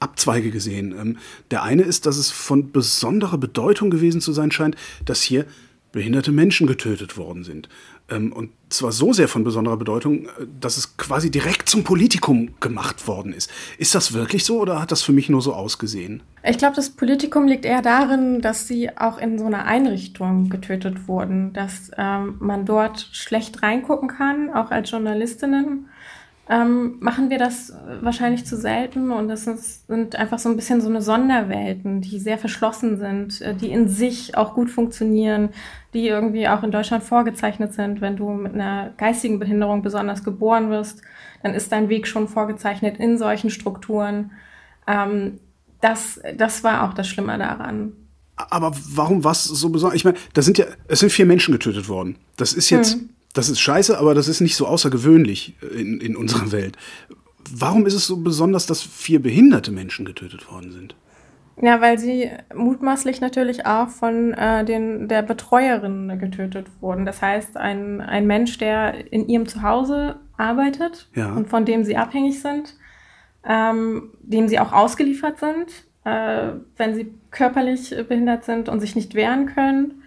Abzweige 0.00 0.50
gesehen. 0.50 0.94
Ähm, 0.98 1.18
der 1.50 1.64
eine 1.64 1.82
ist, 1.82 2.06
dass 2.06 2.16
es 2.16 2.30
von 2.30 2.72
besonderer 2.72 3.36
Bedeutung 3.36 3.90
gewesen 3.90 4.22
zu 4.22 4.32
sein 4.32 4.50
scheint, 4.50 4.74
dass 5.04 5.20
hier 5.20 5.44
behinderte 5.92 6.32
Menschen 6.32 6.66
getötet 6.66 7.18
worden 7.18 7.44
sind. 7.44 7.68
Ähm, 8.08 8.32
und 8.32 8.52
zwar 8.70 8.90
so 8.90 9.12
sehr 9.12 9.28
von 9.28 9.44
besonderer 9.44 9.76
Bedeutung, 9.76 10.24
äh, 10.24 10.46
dass 10.58 10.78
es 10.78 10.96
quasi 10.96 11.30
direkt 11.30 11.68
zum 11.68 11.84
Politikum 11.84 12.54
gemacht 12.60 13.06
worden 13.06 13.34
ist. 13.34 13.50
Ist 13.76 13.94
das 13.94 14.14
wirklich 14.14 14.46
so 14.46 14.60
oder 14.60 14.80
hat 14.80 14.92
das 14.92 15.02
für 15.02 15.12
mich 15.12 15.28
nur 15.28 15.42
so 15.42 15.52
ausgesehen? 15.52 16.22
Ich 16.42 16.56
glaube, 16.56 16.74
das 16.74 16.88
Politikum 16.88 17.46
liegt 17.46 17.66
eher 17.66 17.82
darin, 17.82 18.40
dass 18.40 18.66
sie 18.66 18.96
auch 18.96 19.18
in 19.18 19.38
so 19.38 19.44
einer 19.44 19.66
Einrichtung 19.66 20.48
getötet 20.48 21.06
wurden, 21.06 21.52
dass 21.52 21.90
ähm, 21.98 22.36
man 22.40 22.64
dort 22.64 23.10
schlecht 23.12 23.62
reingucken 23.62 24.08
kann, 24.08 24.48
auch 24.48 24.70
als 24.70 24.90
Journalistinnen 24.90 25.90
ähm, 26.48 26.96
machen 27.00 27.30
wir 27.30 27.38
das 27.38 27.72
wahrscheinlich 28.02 28.44
zu 28.44 28.56
selten 28.56 29.10
und 29.10 29.28
das 29.28 29.46
ist, 29.46 29.86
sind 29.86 30.16
einfach 30.16 30.38
so 30.38 30.50
ein 30.50 30.56
bisschen 30.56 30.82
so 30.82 30.88
eine 30.90 31.00
Sonderwelten, 31.00 32.02
die 32.02 32.18
sehr 32.18 32.36
verschlossen 32.36 32.98
sind, 32.98 33.40
äh, 33.40 33.54
die 33.54 33.70
in 33.70 33.88
sich 33.88 34.36
auch 34.36 34.54
gut 34.54 34.70
funktionieren, 34.70 35.50
die 35.94 36.06
irgendwie 36.06 36.46
auch 36.48 36.62
in 36.62 36.70
Deutschland 36.70 37.02
vorgezeichnet 37.02 37.72
sind. 37.72 38.02
Wenn 38.02 38.16
du 38.16 38.28
mit 38.30 38.52
einer 38.52 38.90
geistigen 38.98 39.38
Behinderung 39.38 39.82
besonders 39.82 40.22
geboren 40.22 40.68
wirst, 40.68 41.00
dann 41.42 41.54
ist 41.54 41.72
dein 41.72 41.88
Weg 41.88 42.06
schon 42.06 42.28
vorgezeichnet 42.28 42.98
in 42.98 43.16
solchen 43.16 43.48
Strukturen. 43.48 44.32
Ähm, 44.86 45.40
das, 45.80 46.20
das 46.36 46.62
war 46.62 46.84
auch 46.84 46.94
das 46.94 47.08
Schlimme 47.08 47.38
daran. 47.38 47.92
Aber 48.36 48.72
warum 48.90 49.24
war 49.24 49.32
es 49.32 49.44
so 49.44 49.70
besonders? 49.70 49.96
Ich 49.96 50.04
meine, 50.04 50.18
da 50.32 50.42
sind 50.42 50.58
ja, 50.58 50.66
es 50.88 51.00
sind 51.00 51.12
vier 51.12 51.24
Menschen 51.24 51.52
getötet 51.52 51.88
worden. 51.88 52.16
Das 52.36 52.52
ist 52.52 52.68
jetzt, 52.70 52.94
hm. 52.94 53.10
Das 53.34 53.50
ist 53.50 53.60
scheiße, 53.60 53.98
aber 53.98 54.14
das 54.14 54.28
ist 54.28 54.40
nicht 54.40 54.56
so 54.56 54.66
außergewöhnlich 54.66 55.56
in, 55.76 56.00
in 56.00 56.16
unserer 56.16 56.52
Welt. 56.52 56.76
Warum 57.50 57.84
ist 57.84 57.94
es 57.94 58.06
so 58.06 58.16
besonders, 58.16 58.66
dass 58.66 58.82
vier 58.82 59.20
behinderte 59.20 59.70
Menschen 59.70 60.06
getötet 60.06 60.50
worden 60.50 60.72
sind? 60.72 60.96
Ja, 61.60 61.80
weil 61.80 61.98
sie 61.98 62.30
mutmaßlich 62.54 63.20
natürlich 63.20 63.64
auch 63.66 63.88
von 63.88 64.32
äh, 64.32 64.64
den, 64.64 65.08
der 65.08 65.22
Betreuerin 65.22 66.18
getötet 66.18 66.66
wurden. 66.80 67.04
Das 67.04 67.22
heißt, 67.22 67.56
ein, 67.56 68.00
ein 68.00 68.26
Mensch, 68.26 68.58
der 68.58 69.12
in 69.12 69.28
ihrem 69.28 69.46
Zuhause 69.46 70.16
arbeitet 70.36 71.08
ja. 71.14 71.32
und 71.32 71.48
von 71.48 71.64
dem 71.64 71.84
sie 71.84 71.96
abhängig 71.96 72.40
sind, 72.40 72.76
ähm, 73.44 74.10
dem 74.20 74.48
sie 74.48 74.58
auch 74.58 74.72
ausgeliefert 74.72 75.38
sind, 75.38 75.84
äh, 76.04 76.54
wenn 76.76 76.94
sie 76.94 77.14
körperlich 77.30 77.94
behindert 78.08 78.44
sind 78.44 78.68
und 78.68 78.80
sich 78.80 78.96
nicht 78.96 79.14
wehren 79.14 79.46
können. 79.46 80.02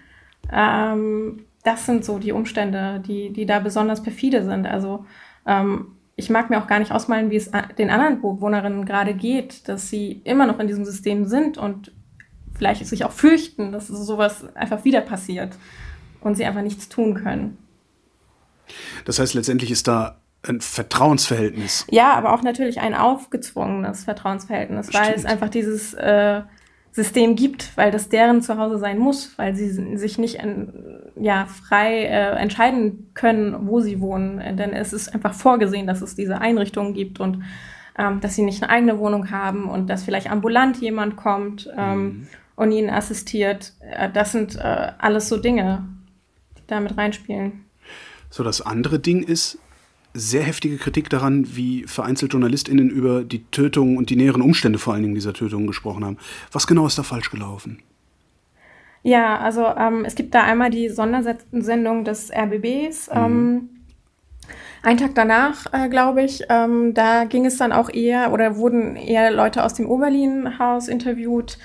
Ähm, 0.51 1.45
das 1.63 1.85
sind 1.85 2.05
so 2.05 2.19
die 2.19 2.31
Umstände, 2.31 3.03
die, 3.05 3.31
die 3.33 3.45
da 3.45 3.59
besonders 3.59 4.01
perfide 4.01 4.43
sind. 4.43 4.65
Also 4.67 5.05
ähm, 5.45 5.97
ich 6.15 6.29
mag 6.29 6.49
mir 6.49 6.61
auch 6.61 6.67
gar 6.67 6.79
nicht 6.79 6.91
ausmalen, 6.91 7.29
wie 7.29 7.35
es 7.35 7.51
den 7.77 7.89
anderen 7.89 8.21
Bewohnerinnen 8.21 8.85
gerade 8.85 9.13
geht, 9.13 9.67
dass 9.67 9.89
sie 9.89 10.21
immer 10.23 10.45
noch 10.45 10.59
in 10.59 10.67
diesem 10.67 10.85
System 10.85 11.25
sind 11.25 11.57
und 11.57 11.91
vielleicht 12.55 12.85
sich 12.85 13.05
auch 13.05 13.11
fürchten, 13.11 13.71
dass 13.71 13.87
sowas 13.87 14.45
einfach 14.55 14.83
wieder 14.83 15.01
passiert 15.01 15.55
und 16.21 16.35
sie 16.35 16.45
einfach 16.45 16.63
nichts 16.63 16.89
tun 16.89 17.13
können. 17.13 17.57
Das 19.05 19.19
heißt, 19.19 19.35
letztendlich 19.35 19.71
ist 19.71 19.87
da 19.87 20.19
ein 20.43 20.61
Vertrauensverhältnis. 20.61 21.85
Ja, 21.89 22.13
aber 22.13 22.33
auch 22.33 22.41
natürlich 22.41 22.79
ein 22.79 22.95
aufgezwungenes 22.95 24.03
Vertrauensverhältnis, 24.03 24.87
Stimmt. 24.87 25.05
weil 25.05 25.13
es 25.13 25.25
einfach 25.25 25.49
dieses 25.49 25.93
äh, 25.93 26.41
System 26.97 27.35
gibt, 27.35 27.77
weil 27.77 27.91
das 27.91 28.09
deren 28.09 28.41
Zuhause 28.41 28.79
sein 28.79 28.97
muss, 28.97 29.37
weil 29.37 29.55
sie 29.55 29.69
sich 29.69 30.17
nicht 30.17 30.39
ja, 31.15 31.45
frei 31.45 32.05
äh, 32.05 32.31
entscheiden 32.37 33.11
können, 33.13 33.67
wo 33.67 33.81
sie 33.81 34.01
wohnen. 34.01 34.57
Denn 34.57 34.73
es 34.73 34.93
ist 34.93 35.13
einfach 35.13 35.35
vorgesehen, 35.35 35.85
dass 35.85 36.01
es 36.01 36.15
diese 36.15 36.41
Einrichtungen 36.41 36.95
gibt 36.95 37.19
und 37.19 37.43
ähm, 37.99 38.19
dass 38.19 38.33
sie 38.33 38.41
nicht 38.41 38.63
eine 38.63 38.71
eigene 38.71 38.97
Wohnung 38.97 39.29
haben 39.29 39.69
und 39.69 39.91
dass 39.91 40.03
vielleicht 40.03 40.31
ambulant 40.31 40.77
jemand 40.77 41.17
kommt 41.17 41.69
ähm, 41.77 42.01
mhm. 42.01 42.27
und 42.55 42.71
ihnen 42.71 42.89
assistiert. 42.89 43.73
Äh, 43.79 44.09
das 44.11 44.31
sind 44.31 44.55
äh, 44.55 44.91
alles 44.97 45.29
so 45.29 45.37
Dinge, 45.37 45.87
die 46.57 46.63
damit 46.65 46.97
reinspielen. 46.97 47.63
So, 48.31 48.43
das 48.43 48.59
andere 48.61 48.97
Ding 48.97 49.21
ist, 49.21 49.59
sehr 50.17 50.43
heftige 50.43 50.77
Kritik 50.77 51.09
daran, 51.09 51.55
wie 51.55 51.83
vereinzelt 51.83 52.33
JournalistInnen 52.33 52.89
über 52.89 53.23
die 53.23 53.43
Tötung 53.51 53.97
und 53.97 54.09
die 54.09 54.15
näheren 54.15 54.41
Umstände 54.41 54.79
vor 54.79 54.93
allen 54.93 55.03
Dingen 55.03 55.15
dieser 55.15 55.33
Tötung 55.33 55.67
gesprochen 55.67 56.03
haben. 56.03 56.17
Was 56.51 56.67
genau 56.67 56.87
ist 56.87 56.97
da 56.97 57.03
falsch 57.03 57.29
gelaufen? 57.29 57.79
Ja, 59.03 59.37
also 59.37 59.65
ähm, 59.77 60.03
es 60.05 60.15
gibt 60.15 60.35
da 60.35 60.43
einmal 60.43 60.69
die 60.69 60.89
Sondersendung 60.89 62.03
des 62.03 62.31
RBBs. 62.31 63.09
Mhm. 63.09 63.15
Ähm, 63.15 63.69
ein 64.83 64.97
Tag 64.97 65.15
danach, 65.15 65.65
äh, 65.73 65.89
glaube 65.89 66.23
ich, 66.23 66.43
ähm, 66.49 66.93
da 66.93 67.25
ging 67.25 67.45
es 67.45 67.57
dann 67.57 67.71
auch 67.71 67.89
eher 67.89 68.31
oder 68.31 68.57
wurden 68.57 68.95
eher 68.95 69.31
Leute 69.31 69.63
aus 69.63 69.73
dem 69.73 69.87
Oberlin-Haus 69.87 70.87
interviewt. 70.87 71.57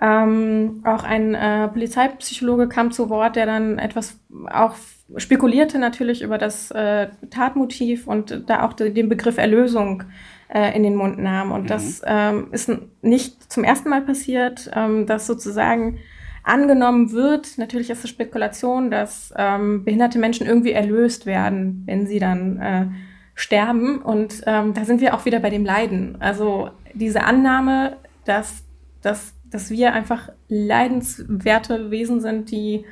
Ähm, 0.00 0.82
auch 0.84 1.04
ein 1.04 1.34
äh, 1.34 1.68
Polizeipsychologe 1.68 2.68
kam 2.68 2.92
zu 2.92 3.08
Wort, 3.08 3.36
der 3.36 3.46
dann 3.46 3.78
etwas 3.78 4.18
auch 4.52 4.74
spekulierte 5.16 5.78
natürlich 5.78 6.22
über 6.22 6.36
das 6.36 6.70
äh, 6.72 7.08
Tatmotiv 7.30 8.06
und 8.06 8.44
da 8.46 8.66
auch 8.66 8.72
den 8.72 9.08
Begriff 9.08 9.38
Erlösung 9.38 10.02
äh, 10.48 10.76
in 10.76 10.82
den 10.82 10.96
Mund 10.96 11.18
nahm. 11.18 11.52
Und 11.52 11.64
mhm. 11.64 11.68
das 11.68 12.02
ähm, 12.04 12.48
ist 12.50 12.70
nicht 13.02 13.50
zum 13.50 13.64
ersten 13.64 13.88
Mal 13.88 14.02
passiert, 14.02 14.70
ähm, 14.74 15.06
dass 15.06 15.26
sozusagen 15.26 15.98
angenommen 16.46 17.10
wird, 17.10 17.58
natürlich 17.58 17.90
ist 17.90 18.04
es 18.04 18.10
Spekulation, 18.10 18.90
dass 18.90 19.34
ähm, 19.36 19.84
behinderte 19.84 20.18
Menschen 20.18 20.46
irgendwie 20.46 20.72
erlöst 20.72 21.26
werden, 21.26 21.82
wenn 21.86 22.06
sie 22.06 22.20
dann 22.20 22.60
äh, 22.60 22.86
sterben. 23.34 24.00
Und 24.00 24.42
ähm, 24.46 24.72
da 24.72 24.84
sind 24.84 25.00
wir 25.00 25.14
auch 25.14 25.24
wieder 25.24 25.40
bei 25.40 25.50
dem 25.50 25.64
Leiden. 25.64 26.16
Also 26.20 26.70
diese 26.94 27.24
Annahme, 27.24 27.96
dass, 28.24 28.62
dass, 29.02 29.34
dass 29.50 29.70
wir 29.70 29.92
einfach 29.92 30.30
leidenswerte 30.48 31.90
Wesen 31.90 32.20
sind, 32.20 32.50
die 32.50 32.84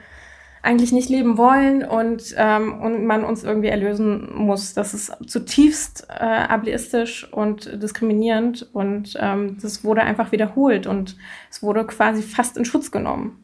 eigentlich 0.65 0.93
nicht 0.93 1.11
leben 1.11 1.37
wollen 1.37 1.85
und, 1.85 2.35
ähm, 2.39 2.81
und 2.81 3.05
man 3.05 3.23
uns 3.23 3.45
irgendwie 3.45 3.69
erlösen 3.69 4.35
muss. 4.35 4.73
Das 4.73 4.95
ist 4.95 5.13
zutiefst 5.27 6.07
äh, 6.09 6.25
ableistisch 6.25 7.31
und 7.31 7.83
diskriminierend 7.83 8.69
und 8.73 9.15
ähm, 9.21 9.59
das 9.61 9.85
wurde 9.85 10.03
einfach 10.03 10.33
wiederholt 10.33 10.87
und 10.87 11.17
es 11.51 11.63
wurde 11.63 11.87
quasi 11.87 12.23
fast 12.23 12.57
in 12.57 12.65
Schutz 12.65 12.91
genommen. 12.91 13.39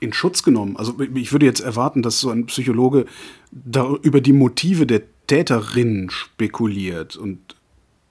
In 0.00 0.12
Schutz 0.12 0.42
genommen? 0.42 0.76
Also 0.76 0.96
ich 1.14 1.32
würde 1.32 1.46
jetzt 1.46 1.60
erwarten, 1.60 2.02
dass 2.02 2.20
so 2.20 2.30
ein 2.30 2.46
Psychologe 2.46 3.06
da 3.52 3.94
über 4.02 4.20
die 4.20 4.32
Motive 4.32 4.84
der 4.84 5.02
Täterin 5.28 6.10
spekuliert 6.10 7.16
und 7.16 7.53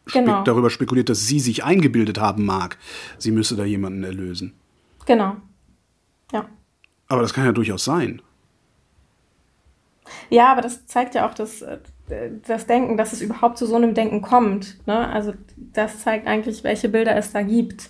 spe 0.05 0.19
genau. 0.19 0.43
darüber 0.43 0.69
spekuliert, 0.69 1.09
dass 1.09 1.27
sie 1.27 1.39
sich 1.39 1.63
eingebildet 1.63 2.19
haben 2.19 2.45
mag, 2.45 2.77
sie 3.17 3.31
müsse 3.31 3.55
da 3.55 3.65
jemanden 3.65 4.03
erlösen. 4.03 4.53
Genau. 5.05 5.35
Ja. 6.31 6.45
Aber 7.07 7.21
das 7.21 7.33
kann 7.33 7.45
ja 7.45 7.51
durchaus 7.51 7.83
sein. 7.83 8.21
Ja, 10.29 10.51
aber 10.51 10.61
das 10.61 10.85
zeigt 10.85 11.15
ja 11.15 11.27
auch 11.27 11.33
das, 11.33 11.61
äh, 11.61 11.77
das 12.45 12.65
Denken, 12.65 12.97
dass 12.97 13.13
es 13.13 13.21
überhaupt 13.21 13.57
zu 13.57 13.65
so 13.65 13.75
einem 13.75 13.93
Denken 13.93 14.21
kommt. 14.21 14.77
Ne? 14.87 15.07
Also 15.07 15.33
das 15.57 15.99
zeigt 15.99 16.27
eigentlich, 16.27 16.63
welche 16.63 16.89
Bilder 16.89 17.15
es 17.15 17.31
da 17.31 17.41
gibt. 17.41 17.89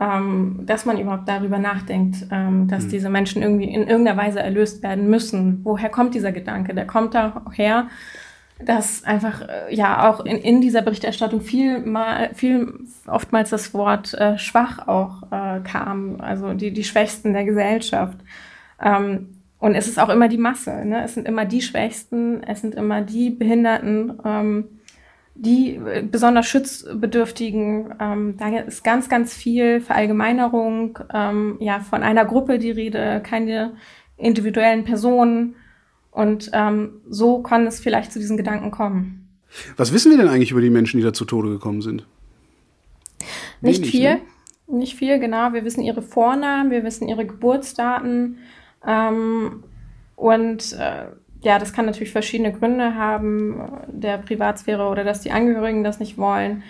Ähm, 0.00 0.60
dass 0.62 0.86
man 0.86 0.98
überhaupt 0.98 1.28
darüber 1.28 1.58
nachdenkt, 1.58 2.26
ähm, 2.30 2.66
dass 2.66 2.84
mhm. 2.84 2.88
diese 2.88 3.10
Menschen 3.10 3.42
irgendwie 3.42 3.66
in 3.66 3.86
irgendeiner 3.86 4.16
Weise 4.16 4.40
erlöst 4.40 4.82
werden 4.82 5.10
müssen. 5.10 5.60
Woher 5.64 5.90
kommt 5.90 6.14
dieser 6.14 6.32
Gedanke? 6.32 6.72
Der 6.74 6.86
kommt 6.86 7.14
daher, 7.14 7.88
dass 8.64 9.04
einfach 9.04 9.42
äh, 9.48 9.74
ja 9.74 10.08
auch 10.10 10.24
in, 10.24 10.38
in 10.38 10.60
dieser 10.60 10.82
Berichterstattung 10.82 11.40
viel 11.40 11.80
mal 11.80 12.30
viel 12.34 12.72
oftmals 13.06 13.50
das 13.50 13.74
Wort 13.74 14.14
äh, 14.14 14.38
schwach 14.38 14.86
auch 14.86 15.22
äh, 15.30 15.60
kam, 15.60 16.20
also 16.20 16.54
die 16.54 16.72
die 16.72 16.84
Schwächsten 16.84 17.32
der 17.32 17.44
Gesellschaft. 17.44 18.18
Ähm, 18.80 19.28
und 19.62 19.76
es 19.76 19.86
ist 19.86 20.00
auch 20.00 20.08
immer 20.08 20.28
die 20.28 20.38
Masse. 20.38 20.84
Ne? 20.84 21.04
Es 21.04 21.14
sind 21.14 21.28
immer 21.28 21.44
die 21.44 21.62
Schwächsten, 21.62 22.42
es 22.42 22.62
sind 22.62 22.74
immer 22.74 23.00
die 23.00 23.30
Behinderten, 23.30 24.18
ähm, 24.24 24.64
die 25.36 25.76
äh, 25.76 26.02
besonders 26.02 26.46
Schutzbedürftigen. 26.46 27.94
Ähm, 28.00 28.34
da 28.38 28.48
ist 28.58 28.82
ganz, 28.82 29.08
ganz 29.08 29.32
viel 29.34 29.80
Verallgemeinerung, 29.80 30.98
ähm, 31.14 31.58
ja, 31.60 31.78
von 31.78 32.02
einer 32.02 32.24
Gruppe 32.24 32.58
die 32.58 32.72
Rede, 32.72 33.20
keine 33.24 33.74
individuellen 34.16 34.82
Personen. 34.82 35.54
Und 36.12 36.50
ähm, 36.52 37.00
so 37.08 37.42
kann 37.42 37.66
es 37.66 37.80
vielleicht 37.80 38.12
zu 38.12 38.18
diesen 38.18 38.36
Gedanken 38.36 38.70
kommen. 38.70 39.28
Was 39.76 39.92
wissen 39.92 40.10
wir 40.10 40.18
denn 40.18 40.28
eigentlich 40.28 40.52
über 40.52 40.60
die 40.60 40.70
Menschen, 40.70 40.98
die 40.98 41.02
da 41.02 41.12
zu 41.12 41.24
Tode 41.24 41.48
gekommen 41.48 41.82
sind? 41.82 42.06
Nicht 43.60 43.80
Wenig, 43.80 43.90
viel. 43.90 44.14
Ne? 44.14 44.20
Nicht 44.68 44.94
viel, 44.94 45.18
genau. 45.18 45.52
Wir 45.52 45.64
wissen 45.64 45.82
ihre 45.82 46.02
Vornamen, 46.02 46.70
wir 46.70 46.84
wissen 46.84 47.08
ihre 47.08 47.26
Geburtsdaten. 47.26 48.38
Ähm, 48.86 49.64
und 50.16 50.72
äh, 50.74 51.06
ja, 51.42 51.58
das 51.58 51.72
kann 51.72 51.86
natürlich 51.86 52.12
verschiedene 52.12 52.52
Gründe 52.52 52.94
haben, 52.94 53.60
der 53.88 54.18
Privatsphäre 54.18 54.86
oder 54.88 55.04
dass 55.04 55.20
die 55.20 55.32
Angehörigen 55.32 55.82
das 55.82 55.98
nicht 55.98 56.16
wollen. 56.18 56.62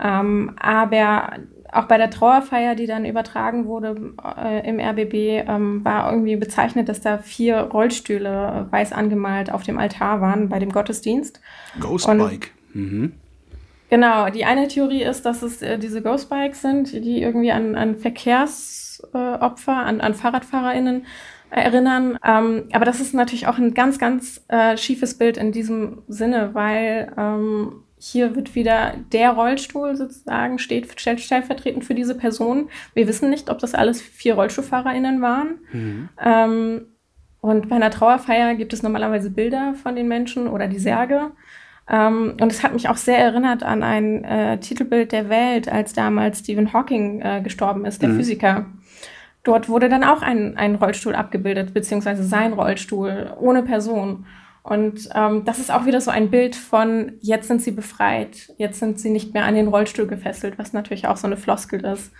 Ähm, 0.00 0.54
aber 0.58 1.38
auch 1.72 1.84
bei 1.84 1.96
der 1.96 2.10
Trauerfeier, 2.10 2.74
die 2.74 2.86
dann 2.86 3.04
übertragen 3.04 3.66
wurde 3.66 4.14
äh, 4.36 4.68
im 4.68 4.78
RBB, 4.78 5.48
ähm, 5.48 5.84
war 5.84 6.10
irgendwie 6.10 6.36
bezeichnet, 6.36 6.88
dass 6.88 7.00
da 7.00 7.18
vier 7.18 7.58
Rollstühle 7.60 8.66
weiß 8.70 8.92
angemalt 8.92 9.50
auf 9.50 9.62
dem 9.62 9.78
Altar 9.78 10.20
waren 10.20 10.48
bei 10.48 10.58
dem 10.58 10.70
Gottesdienst. 10.70 11.40
Ghostbike. 11.80 12.50
Mhm. 12.74 13.12
Genau, 13.88 14.30
die 14.30 14.44
eine 14.44 14.68
Theorie 14.68 15.02
ist, 15.02 15.26
dass 15.26 15.42
es 15.42 15.60
äh, 15.60 15.78
diese 15.78 16.00
Ghostbikes 16.00 16.62
sind, 16.62 16.92
die 16.92 17.20
irgendwie 17.20 17.52
an, 17.52 17.74
an 17.74 17.96
Verkehrsopfer, 17.96 19.72
äh, 19.72 19.84
an, 19.84 20.00
an 20.00 20.14
FahrradfahrerInnen 20.14 21.04
erinnern. 21.50 22.18
Ähm, 22.24 22.64
aber 22.72 22.86
das 22.86 23.00
ist 23.00 23.12
natürlich 23.12 23.46
auch 23.46 23.58
ein 23.58 23.74
ganz, 23.74 23.98
ganz 23.98 24.42
äh, 24.48 24.76
schiefes 24.78 25.18
Bild 25.18 25.36
in 25.36 25.52
diesem 25.52 26.02
Sinne, 26.08 26.54
weil 26.54 27.12
ähm, 27.18 27.84
hier 28.04 28.34
wird 28.34 28.56
wieder 28.56 28.94
der 29.12 29.30
Rollstuhl 29.30 29.94
sozusagen 29.94 30.58
steht 30.58 31.00
stellvertretend 31.00 31.84
für 31.84 31.94
diese 31.94 32.16
Person. 32.16 32.68
Wir 32.94 33.06
wissen 33.06 33.30
nicht, 33.30 33.48
ob 33.48 33.60
das 33.60 33.74
alles 33.74 34.02
vier 34.02 34.34
RollstuhlfahrerInnen 34.34 35.22
waren. 35.22 35.60
Mhm. 35.70 36.08
Ähm, 36.20 36.80
und 37.40 37.68
bei 37.68 37.76
einer 37.76 37.92
Trauerfeier 37.92 38.56
gibt 38.56 38.72
es 38.72 38.82
normalerweise 38.82 39.30
Bilder 39.30 39.74
von 39.80 39.94
den 39.94 40.08
Menschen 40.08 40.48
oder 40.48 40.66
die 40.66 40.80
Särge. 40.80 41.30
Ähm, 41.88 42.34
und 42.40 42.50
es 42.50 42.64
hat 42.64 42.72
mich 42.72 42.88
auch 42.88 42.96
sehr 42.96 43.18
erinnert 43.18 43.62
an 43.62 43.84
ein 43.84 44.24
äh, 44.24 44.58
Titelbild 44.58 45.12
der 45.12 45.28
Welt, 45.28 45.70
als 45.70 45.92
damals 45.92 46.40
Stephen 46.40 46.72
Hawking 46.72 47.20
äh, 47.20 47.40
gestorben 47.40 47.84
ist, 47.84 48.02
der 48.02 48.08
mhm. 48.08 48.16
Physiker. 48.16 48.66
Dort 49.44 49.68
wurde 49.68 49.88
dann 49.88 50.02
auch 50.02 50.22
ein, 50.22 50.56
ein 50.56 50.74
Rollstuhl 50.74 51.14
abgebildet, 51.14 51.72
beziehungsweise 51.72 52.24
sein 52.24 52.52
Rollstuhl 52.52 53.32
ohne 53.38 53.62
Person. 53.62 54.26
Und 54.62 55.08
ähm, 55.14 55.44
das 55.44 55.58
ist 55.58 55.72
auch 55.72 55.86
wieder 55.86 56.00
so 56.00 56.10
ein 56.10 56.30
Bild 56.30 56.54
von, 56.54 57.12
jetzt 57.20 57.48
sind 57.48 57.62
sie 57.62 57.72
befreit, 57.72 58.52
jetzt 58.58 58.78
sind 58.78 59.00
sie 59.00 59.10
nicht 59.10 59.34
mehr 59.34 59.44
an 59.44 59.54
den 59.54 59.68
Rollstuhl 59.68 60.06
gefesselt, 60.06 60.56
was 60.56 60.72
natürlich 60.72 61.08
auch 61.08 61.16
so 61.16 61.26
eine 61.26 61.36
Floskel 61.36 61.84
ist, 61.84 62.12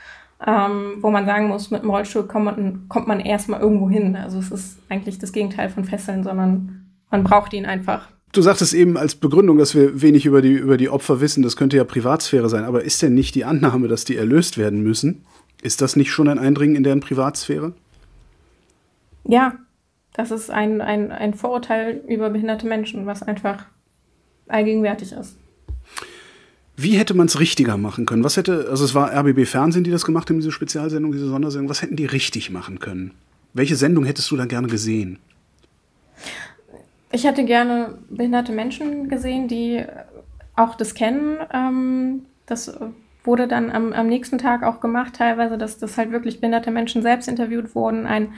ähm, 0.44 0.96
wo 1.00 1.11
man 1.11 1.25
sagen 1.25 1.46
muss, 1.46 1.70
mit 1.70 1.82
dem 1.82 1.90
Rollstuhl 1.90 2.26
kommt 2.26 2.44
man, 2.44 2.88
kommt 2.88 3.06
man 3.06 3.20
erstmal 3.20 3.61
irgendwo 3.61 3.88
hin. 3.88 4.16
Also 4.16 4.38
es 4.38 4.50
ist 4.50 4.78
eigentlich 4.88 5.18
das 5.20 5.32
Gegenteil 5.32 5.70
von 5.70 5.84
Fesseln, 5.84 6.25
sondern 6.25 6.87
man 7.11 7.22
braucht 7.22 7.52
ihn 7.52 7.64
einfach. 7.64 8.08
Du 8.32 8.42
sagtest 8.42 8.75
eben 8.75 8.96
als 8.96 9.14
Begründung, 9.14 9.58
dass 9.58 9.75
wir 9.75 10.00
wenig 10.02 10.26
über 10.26 10.42
die, 10.42 10.54
über 10.54 10.78
die 10.78 10.88
Opfer 10.88 11.20
wissen, 11.20 11.42
das 11.42 11.56
könnte 11.56 11.76
ja 11.76 11.84
Privatsphäre 11.84 12.49
sein, 12.49 12.64
aber 12.64 12.82
ist 12.82 13.02
denn 13.02 13.14
nicht 13.14 13.34
die 13.34 13.44
Annahme, 13.44 13.87
dass 13.87 14.04
die 14.04 14.16
erlöst 14.16 14.58
werden 14.58 14.82
müssen? 14.82 15.26
Ist 15.62 15.80
das 15.80 15.94
nicht 15.94 16.11
schon 16.11 16.28
ein 16.28 16.38
Eindringen 16.38 16.75
in 16.75 16.82
deren 16.82 17.00
Privatsphäre? 17.00 17.75
Ja, 19.25 19.54
das 20.12 20.31
ist 20.31 20.50
ein, 20.50 20.81
ein, 20.81 21.11
ein 21.11 21.35
Vorurteil 21.35 22.02
über 22.07 22.31
behinderte 22.31 22.66
Menschen, 22.66 23.07
was 23.07 23.23
einfach 23.23 23.66
allgegenwärtig 24.49 25.12
ist. 25.12 25.38
Wie 26.76 26.99
hätte 26.99 27.14
man 27.14 27.26
es 27.26 27.38
richtiger 27.38 27.76
machen 27.76 28.07
können? 28.07 28.25
Was 28.25 28.37
hätte, 28.37 28.66
also 28.71 28.85
es 28.85 28.95
war 28.95 29.12
RBB 29.12 29.47
Fernsehen, 29.47 29.85
die 29.85 29.90
das 29.90 30.04
gemacht 30.04 30.28
haben, 30.28 30.38
diese 30.38 30.52
Spezialsendung, 30.52 31.12
diese 31.12 31.28
Sondersendung. 31.28 31.69
Was 31.69 31.83
hätten 31.83 31.97
die 31.97 32.07
richtig 32.07 32.50
machen 32.50 32.78
können? 32.78 33.12
Welche 33.52 33.76
Sendung 33.76 34.04
hättest 34.04 34.31
du 34.31 34.37
da 34.37 34.47
gerne 34.47 34.69
gesehen? 34.69 35.19
Ich 37.11 37.25
hätte 37.25 37.45
gerne 37.45 37.99
behinderte 38.09 38.52
Menschen 38.52 39.09
gesehen, 39.09 39.49
die 39.49 39.85
auch 40.57 40.75
das 40.75 40.95
kennen. 40.95 41.37
Ähm, 41.52 42.25
das 42.47 42.75
wurde 43.25 43.47
dann 43.47 43.71
am, 43.71 43.92
am 43.92 44.09
nächsten 44.09 44.38
Tag 44.38 44.62
auch 44.62 44.81
gemacht, 44.81 45.14
teilweise, 45.16 45.59
dass 45.59 45.78
das 45.78 45.99
halt 45.99 46.11
wirklich 46.11 46.40
behinderte 46.40 46.71
Menschen 46.71 47.02
selbst 47.02 47.28
interviewt 47.28 47.75
wurden. 47.75 48.07
Ein, 48.07 48.33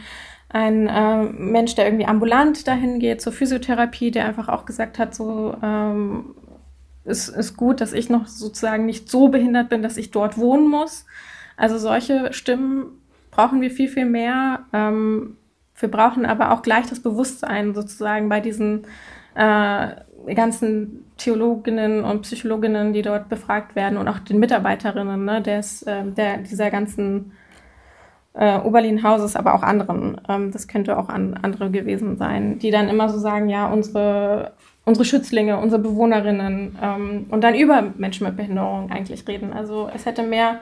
ein 0.54 0.87
äh, 0.87 1.25
Mensch, 1.25 1.75
der 1.75 1.87
irgendwie 1.87 2.06
ambulant 2.06 2.68
dahin 2.68 3.00
geht 3.00 3.20
zur 3.20 3.32
Physiotherapie, 3.32 4.12
der 4.12 4.25
einfach 4.25 4.49
auch 4.49 4.66
gesagt 4.66 5.00
hat, 5.00 5.12
so 5.12 5.56
ähm, 5.61 6.37
ist, 7.04 7.28
ist 7.28 7.56
gut, 7.56 7.80
dass 7.80 7.92
ich 7.92 8.08
noch 8.08 8.28
sozusagen 8.28 8.87
nicht 8.87 9.11
so 9.11 9.28
behindert 9.28 9.68
bin, 9.68 9.82
dass 9.82 9.96
ich 9.96 10.12
dort 10.12 10.38
wohnen 10.38 10.68
muss. 10.68 11.06
Also 11.56 11.76
solche 11.76 12.32
Stimmen 12.32 12.87
brauchen 13.32 13.61
wir 13.62 13.70
viel, 13.73 13.88
viel 13.88 14.04
mehr. 14.04 14.61
Ähm, 14.73 15.37
wir 15.76 15.90
brauchen 15.90 16.25
aber 16.25 16.52
auch 16.52 16.62
gleich 16.62 16.87
das 16.87 17.00
Bewusstsein 17.00 17.75
sozusagen 17.75 18.28
bei 18.28 18.38
diesen 18.38 18.87
äh, 19.34 19.88
ganzen 20.37 21.04
Theologinnen 21.16 22.04
und 22.04 22.23
Psychologinnen, 22.23 22.92
die 22.92 23.02
dort 23.02 23.28
befragt 23.28 23.75
werden 23.75 23.99
und 23.99 24.06
auch 24.06 24.20
den 24.20 24.38
Mitarbeiterinnen 24.38 25.25
ne, 25.25 25.42
des, 25.42 25.82
äh, 25.82 26.04
der, 26.04 26.38
dieser 26.38 26.70
ganzen 26.70 27.32
äh, 28.35 28.59
Oberlin-Hauses, 28.59 29.37
aber 29.37 29.55
auch 29.55 29.62
anderen. 29.62 30.21
Ähm, 30.29 30.50
das 30.50 30.69
könnte 30.69 30.99
auch 30.99 31.09
an, 31.09 31.38
andere 31.41 31.71
gewesen 31.71 32.17
sein, 32.17 32.59
die 32.59 32.71
dann 32.71 32.88
immer 32.88 33.09
so 33.09 33.19
sagen, 33.19 33.49
ja, 33.49 33.67
unsere, 33.73 34.53
unsere 34.85 35.05
Schützlinge, 35.05 35.59
unsere 35.59 35.81
Bewohnerinnen 35.81 36.76
ähm, 36.83 37.26
und 37.31 37.43
dann 37.43 37.55
über 37.55 37.93
Menschen 37.97 38.26
mit 38.26 38.37
Behinderung 38.37 38.91
eigentlich 38.91 39.26
reden. 39.26 39.53
Also 39.53 39.88
es 39.95 40.05
hätte 40.05 40.23
mehr 40.23 40.61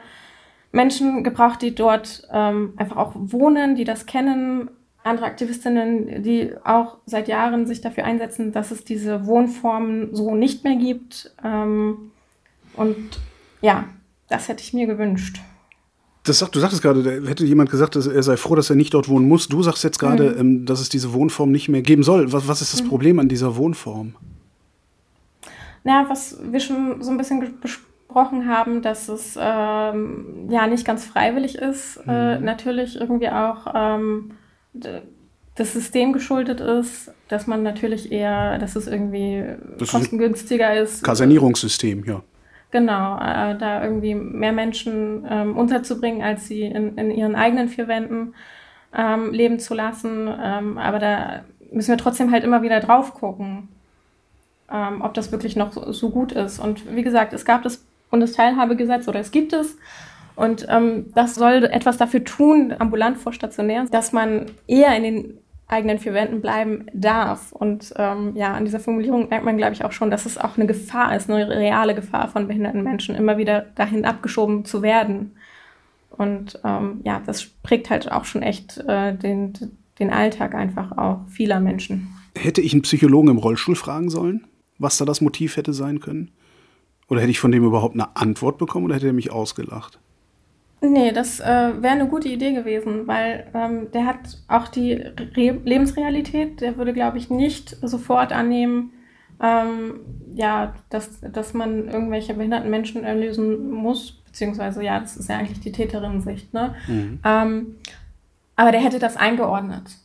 Menschen 0.71 1.25
gebraucht, 1.25 1.63
die 1.63 1.75
dort 1.75 2.29
ähm, 2.33 2.75
einfach 2.77 2.97
auch 2.97 3.13
wohnen, 3.15 3.75
die 3.75 3.85
das 3.85 4.07
kennen, 4.07 4.71
andere 5.05 5.27
Aktivistinnen, 5.27 6.23
die 6.23 6.53
auch 6.65 6.99
seit 7.07 7.27
Jahren 7.27 7.67
sich 7.67 7.81
dafür 7.81 8.05
einsetzen, 8.05 8.53
dass 8.53 8.71
es 8.71 8.85
diese 8.85 9.27
Wohnformen 9.27 10.15
so 10.15 10.35
nicht 10.35 10.63
mehr 10.65 10.77
gibt. 10.77 11.35
Ähm, 11.45 12.13
und 12.75 13.19
ja, 13.61 13.85
das 14.29 14.49
hätte 14.49 14.63
ich 14.63 14.73
mir 14.73 14.87
gewünscht. 14.87 15.41
Das 16.25 16.39
sagt, 16.39 16.55
du 16.55 16.61
sagtest 16.61 16.83
gerade, 16.83 17.03
da 17.03 17.29
hätte 17.29 17.45
jemand 17.45 17.71
gesagt, 17.71 17.97
dass 17.97 18.07
er 18.07 18.23
sei 18.23 18.37
froh, 18.37 18.55
dass 18.55 18.71
er 18.71 18.77
nicht 18.77 18.95
dort 18.95 19.09
wohnen 19.09 19.27
muss. 19.27 19.49
Du 19.49 19.63
sagst 19.63 19.83
jetzt 19.83 19.99
gerade, 19.99 20.31
mhm. 20.31 20.41
ähm, 20.41 20.67
dass 20.67 20.81
es 20.81 20.89
diese 20.89 21.13
Wohnform 21.13 21.51
nicht 21.51 21.69
mehr 21.69 21.83
geben 21.83 22.05
soll. 22.05 22.33
Was, 22.33 22.47
was 22.47 22.63
ist 22.63 22.73
das 22.73 22.85
mhm. 22.85 22.89
Problem 22.89 23.19
an 23.19 23.29
dieser 23.29 23.57
Wohnform? 23.57 24.15
Na, 25.85 26.09
was 26.09 26.39
wir 26.43 26.61
schon 26.61 27.03
so 27.03 27.11
ein 27.11 27.19
bisschen 27.19 27.61
besprochen 27.61 28.49
haben, 28.49 28.83
dass 28.83 29.09
es 29.09 29.37
ähm, 29.37 30.49
ja 30.49 30.69
nicht 30.69 30.85
ganz 30.85 31.05
freiwillig 31.05 31.57
ist. 31.57 31.97
Äh, 31.97 32.01
mhm. 32.03 32.11
Äh, 32.11 32.41
natürlich 32.41 33.01
irgendwie 33.01 33.29
auch 33.29 33.67
ähm, 33.75 34.31
das 35.55 35.73
System 35.73 36.13
geschuldet 36.13 36.61
ist, 36.61 37.11
dass 37.29 37.49
man 37.49 37.65
natürlich 37.65 38.13
eher, 38.13 38.59
dass 38.59 38.77
es 38.77 38.87
irgendwie 38.87 39.45
das 39.79 39.91
kostengünstiger 39.91 40.81
ist. 40.81 40.95
ist. 40.97 41.05
Kasernierungssystem, 41.05 42.05
ja. 42.05 42.23
Genau, 42.73 43.19
äh, 43.19 43.57
da 43.59 43.85
irgendwie 43.85 44.15
mehr 44.15 44.53
Menschen 44.53 45.27
ähm, 45.29 45.57
unterzubringen, 45.59 46.23
als 46.23 46.49
sie 46.49 46.63
in, 46.63 46.97
in, 46.97 47.11
ihren 47.11 47.37
eigenen 47.37 47.69
vier 47.69 47.87
Wänden 47.87 48.35
ähm, 48.97 49.31
leben 49.31 49.59
zu 49.59 49.75
lassen. 49.75 50.27
Ähm, 50.43 50.79
aber 50.79 50.99
da 50.99 51.45
müssen 51.71 51.91
wir 51.91 51.99
trotzdem 51.99 52.33
halt 52.33 52.45
immer 52.45 52.63
wieder 52.63 52.81
drauf 52.81 53.13
gucken, 53.13 53.69
ähm, 54.73 55.03
ob 55.03 55.13
das 55.13 55.33
wirklich 55.33 55.55
noch 55.55 55.73
so, 55.73 55.93
so, 55.93 56.09
gut 56.09 56.33
ist. 56.33 56.59
Und 56.59 56.97
wie 56.97 57.03
gesagt, 57.03 57.35
es 57.35 57.45
gab 57.45 57.63
das 57.63 57.85
Bundesteilhabegesetz 58.11 59.07
oder 59.07 59.21
es 59.21 59.33
gibt 59.33 59.53
es. 59.53 59.77
Und 60.35 60.65
ähm, 60.71 61.13
das 61.15 61.35
soll 61.35 61.65
etwas 61.65 61.99
dafür 61.99 62.25
tun, 62.25 62.75
ambulant 62.79 63.19
vor 63.19 63.35
stationär, 63.35 63.85
dass 63.91 64.13
man 64.13 64.47
eher 64.67 64.97
in 64.97 65.03
den 65.03 65.39
eigenen 65.73 65.99
vier 65.99 66.15
Wänden 66.15 66.41
bleiben 66.41 66.87
darf. 66.93 67.53
Und 67.53 67.93
ähm, 67.97 68.33
ja, 68.37 68.53
an 68.53 68.65
dieser 68.65 68.79
Formulierung 68.79 69.29
merkt 69.29 69.45
man, 69.45 69.57
glaube 69.57 69.73
ich, 69.73 69.85
auch 69.85 69.93
schon, 69.93 70.11
dass 70.11 70.27
es 70.27 70.39
auch 70.39 70.57
eine 70.57 70.67
Gefahr 70.67 71.17
ist, 71.17 71.31
eine 71.31 71.49
reale 71.49 71.95
Gefahr 71.95 72.29
von 72.29 72.47
behinderten 72.47 72.83
Menschen, 72.83 73.15
immer 73.15 73.39
wieder 73.39 73.63
dahin 73.75 74.05
abgeschoben 74.05 74.65
zu 74.65 74.83
werden. 74.83 75.33
Und 76.11 76.61
ähm, 76.63 77.01
ja, 77.05 77.23
das 77.25 77.47
prägt 77.63 77.91
halt 77.91 78.13
auch 78.13 78.25
schon 78.25 78.43
echt 78.43 78.79
äh, 78.87 79.17
den, 79.17 79.55
den 79.99 80.11
Alltag 80.11 80.55
einfach 80.55 80.97
auch 80.99 81.21
vieler 81.29 81.59
Menschen. 81.59 82.09
Hätte 82.37 82.61
ich 82.61 82.73
einen 82.73 82.83
Psychologen 82.83 83.31
im 83.31 83.39
Rollstuhl 83.39 83.77
fragen 83.77 84.11
sollen, 84.11 84.47
was 84.79 84.99
da 84.99 85.05
das 85.05 85.21
Motiv 85.21 85.57
hätte 85.57 85.73
sein 85.73 86.01
können? 86.01 86.31
Oder 87.09 87.21
hätte 87.21 87.31
ich 87.31 87.41
von 87.41 87.53
dem 87.53 87.65
überhaupt 87.65 87.95
eine 87.95 88.17
Antwort 88.17 88.59
bekommen 88.59 88.87
oder 88.87 88.95
hätte 88.95 89.09
er 89.09 89.13
mich 89.13 89.33
ausgelacht? 89.33 89.99
Nee, 90.85 91.13
das 91.13 91.39
äh, 91.39 91.45
wäre 91.45 91.95
eine 91.95 92.09
gute 92.09 92.29
Idee 92.29 92.53
gewesen, 92.53 93.07
weil 93.07 93.47
ähm, 93.55 93.93
der 93.93 94.05
hat 94.05 94.39
auch 94.49 94.67
die 94.67 94.95
Re 94.95 95.61
Lebensrealität, 95.65 96.61
der 96.61 96.77
würde, 96.77 96.93
glaube 96.93 97.19
ich, 97.19 97.31
nicht 97.31 97.77
sofort 97.83 98.33
annehmen, 98.33 98.93
ähm, 99.41 100.01
ja, 100.35 100.75
dass, 100.91 101.21
dass 101.21 101.55
man 101.55 101.89
irgendwelche 101.89 102.35
behinderten 102.35 102.69
Menschen 102.69 103.05
erlösen 103.05 103.71
muss, 103.71 104.23
beziehungsweise, 104.25 104.83
ja, 104.83 104.99
das 104.99 105.17
ist 105.17 105.29
ja 105.29 105.39
eigentlich 105.39 105.61
die 105.61 105.73
Täterin-Sicht, 105.73 106.53
ne? 106.53 106.75
Mhm. 106.89 107.21
Ähm, 107.25 107.77
aber 108.57 108.73
der 108.73 108.81
hätte 108.81 108.99
das 108.99 109.17
eingeordnet. 109.17 109.97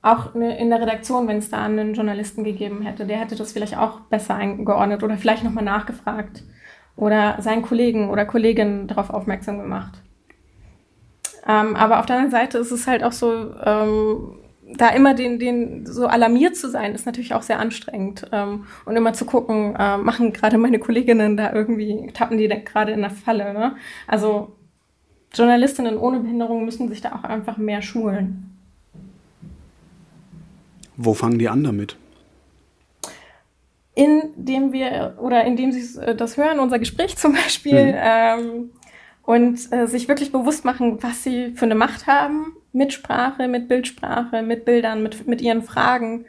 Auch 0.00 0.34
ne, 0.34 0.56
in 0.58 0.70
der 0.70 0.80
Redaktion, 0.80 1.26
wenn 1.26 1.38
es 1.38 1.50
da 1.50 1.64
einen 1.64 1.94
Journalisten 1.94 2.44
gegeben 2.44 2.82
hätte, 2.82 3.04
der 3.04 3.18
hätte 3.18 3.34
das 3.34 3.52
vielleicht 3.52 3.76
auch 3.76 4.00
besser 4.00 4.36
eingeordnet 4.36 5.02
oder 5.02 5.16
vielleicht 5.16 5.42
nochmal 5.42 5.64
nachgefragt 5.64 6.44
oder 6.96 7.40
seinen 7.40 7.62
Kollegen 7.62 8.10
oder 8.10 8.24
Kolleginnen 8.26 8.86
darauf 8.86 9.10
aufmerksam 9.10 9.58
gemacht. 9.58 10.03
Ähm, 11.46 11.76
aber 11.76 12.00
auf 12.00 12.06
der 12.06 12.16
anderen 12.16 12.30
Seite 12.30 12.58
ist 12.58 12.70
es 12.70 12.86
halt 12.86 13.04
auch 13.04 13.12
so, 13.12 13.54
ähm, 13.64 14.38
da 14.76 14.88
immer 14.88 15.14
den, 15.14 15.38
den 15.38 15.86
so 15.86 16.06
alarmiert 16.06 16.56
zu 16.56 16.70
sein, 16.70 16.94
ist 16.94 17.06
natürlich 17.06 17.34
auch 17.34 17.42
sehr 17.42 17.58
anstrengend. 17.58 18.26
Ähm, 18.32 18.66
und 18.84 18.96
immer 18.96 19.12
zu 19.12 19.24
gucken, 19.24 19.76
äh, 19.78 19.98
machen 19.98 20.32
gerade 20.32 20.58
meine 20.58 20.78
Kolleginnen 20.78 21.36
da 21.36 21.52
irgendwie, 21.52 22.10
tappen 22.12 22.38
die 22.38 22.48
da 22.48 22.56
gerade 22.56 22.92
in 22.92 23.00
der 23.00 23.10
Falle. 23.10 23.52
Ne? 23.52 23.76
Also 24.06 24.56
Journalistinnen 25.34 25.98
ohne 25.98 26.20
Behinderung 26.20 26.64
müssen 26.64 26.88
sich 26.88 27.00
da 27.00 27.12
auch 27.12 27.24
einfach 27.24 27.56
mehr 27.56 27.82
schulen. 27.82 28.50
Wo 30.96 31.12
fangen 31.12 31.38
die 31.38 31.48
an 31.48 31.64
damit? 31.64 31.96
Indem 33.96 34.72
wir, 34.72 35.16
oder 35.20 35.44
indem 35.44 35.72
sie 35.72 36.00
äh, 36.00 36.14
das 36.14 36.36
hören, 36.36 36.58
unser 36.58 36.78
Gespräch 36.78 37.16
zum 37.16 37.32
Beispiel, 37.32 37.92
mhm. 37.92 37.98
ähm, 38.00 38.70
und 39.26 39.72
äh, 39.72 39.86
sich 39.86 40.08
wirklich 40.08 40.32
bewusst 40.32 40.64
machen, 40.64 41.02
was 41.02 41.22
sie 41.22 41.52
für 41.54 41.64
eine 41.64 41.74
Macht 41.74 42.06
haben, 42.06 42.56
mit 42.72 42.92
Sprache, 42.92 43.48
mit 43.48 43.68
Bildsprache, 43.68 44.42
mit 44.42 44.64
Bildern, 44.64 45.02
mit, 45.02 45.26
mit 45.26 45.40
ihren 45.40 45.62
Fragen, 45.62 46.26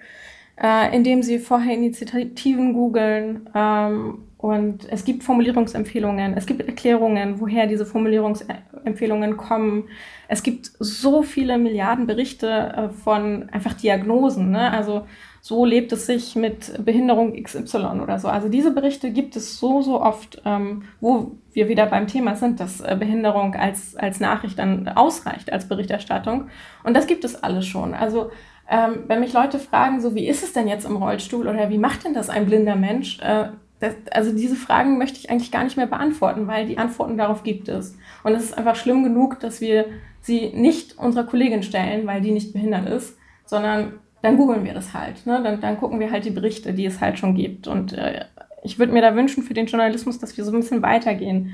äh, 0.61 0.95
indem 0.95 1.23
sie 1.23 1.39
vorher 1.39 1.73
Initiativen 1.73 2.73
googeln. 2.73 3.49
Ähm, 3.53 4.24
und 4.37 4.87
es 4.91 5.05
gibt 5.05 5.23
Formulierungsempfehlungen, 5.23 6.35
es 6.35 6.45
gibt 6.45 6.61
Erklärungen, 6.61 7.39
woher 7.39 7.67
diese 7.67 7.85
Formulierungsempfehlungen 7.85 9.37
kommen. 9.37 9.85
Es 10.27 10.43
gibt 10.43 10.71
so 10.79 11.23
viele 11.23 11.57
Milliarden 11.57 12.05
Berichte 12.05 12.47
äh, 12.49 12.89
von 12.89 13.49
einfach 13.51 13.73
Diagnosen. 13.73 14.51
Ne? 14.51 14.71
Also 14.71 15.07
so 15.41 15.63
lebt 15.63 15.91
es 15.93 16.05
sich 16.05 16.35
mit 16.35 16.83
Behinderung 16.83 17.41
XY 17.41 18.01
oder 18.03 18.19
so. 18.19 18.27
Also 18.27 18.49
diese 18.49 18.71
Berichte 18.71 19.11
gibt 19.11 19.35
es 19.35 19.57
so, 19.57 19.81
so 19.81 20.01
oft, 20.01 20.41
ähm, 20.43 20.83
wo 20.99 21.37
wir 21.53 21.69
wieder 21.69 21.85
beim 21.85 22.07
Thema 22.07 22.35
sind, 22.35 22.59
dass 22.59 22.81
äh, 22.81 22.97
Behinderung 22.99 23.55
als, 23.55 23.95
als 23.95 24.19
Nachricht 24.19 24.59
dann 24.59 24.87
ausreicht, 24.89 25.53
als 25.53 25.69
Berichterstattung. 25.69 26.49
Und 26.83 26.93
das 26.93 27.07
gibt 27.07 27.23
es 27.23 27.41
alles 27.41 27.65
schon. 27.65 27.93
Also 27.93 28.31
ähm, 28.69 29.03
wenn 29.07 29.21
mich 29.21 29.33
Leute 29.33 29.59
fragen, 29.59 30.01
so 30.01 30.13
wie 30.13 30.27
ist 30.27 30.43
es 30.43 30.51
denn 30.53 30.67
jetzt 30.67 30.85
im 30.85 30.97
Rollstuhl 30.97 31.47
oder 31.47 31.69
wie 31.69 31.77
macht 31.77 32.03
denn 32.03 32.13
das 32.13 32.29
ein 32.29 32.47
blinder 32.47 32.75
Mensch, 32.75 33.19
äh, 33.21 33.49
das, 33.85 33.95
also 34.11 34.35
diese 34.35 34.55
Fragen 34.55 34.97
möchte 34.97 35.19
ich 35.19 35.29
eigentlich 35.29 35.51
gar 35.51 35.63
nicht 35.63 35.77
mehr 35.77 35.87
beantworten, 35.87 36.47
weil 36.47 36.65
die 36.65 36.77
Antworten 36.77 37.17
darauf 37.17 37.43
gibt 37.43 37.69
es. 37.69 37.97
Und 38.23 38.33
es 38.33 38.43
ist 38.43 38.57
einfach 38.57 38.75
schlimm 38.75 39.03
genug, 39.03 39.39
dass 39.39 39.61
wir 39.61 39.85
sie 40.21 40.49
nicht 40.53 40.97
unserer 40.97 41.25
Kollegin 41.25 41.63
stellen, 41.63 42.07
weil 42.07 42.21
die 42.21 42.31
nicht 42.31 42.53
behindert 42.53 42.89
ist, 42.89 43.17
sondern 43.45 43.93
dann 44.21 44.37
googeln 44.37 44.65
wir 44.65 44.73
das 44.73 44.93
halt. 44.93 45.25
Ne? 45.25 45.41
Dann, 45.43 45.61
dann 45.61 45.77
gucken 45.77 45.99
wir 45.99 46.11
halt 46.11 46.25
die 46.25 46.31
Berichte, 46.31 46.73
die 46.73 46.85
es 46.85 46.99
halt 46.99 47.19
schon 47.19 47.35
gibt. 47.35 47.67
Und 47.67 47.93
äh, 47.93 48.25
ich 48.63 48.79
würde 48.79 48.91
mir 48.91 49.01
da 49.01 49.15
wünschen 49.15 49.43
für 49.43 49.53
den 49.53 49.67
Journalismus, 49.67 50.17
dass 50.17 50.35
wir 50.35 50.43
so 50.43 50.51
ein 50.51 50.59
bisschen 50.59 50.81
weitergehen. 50.81 51.51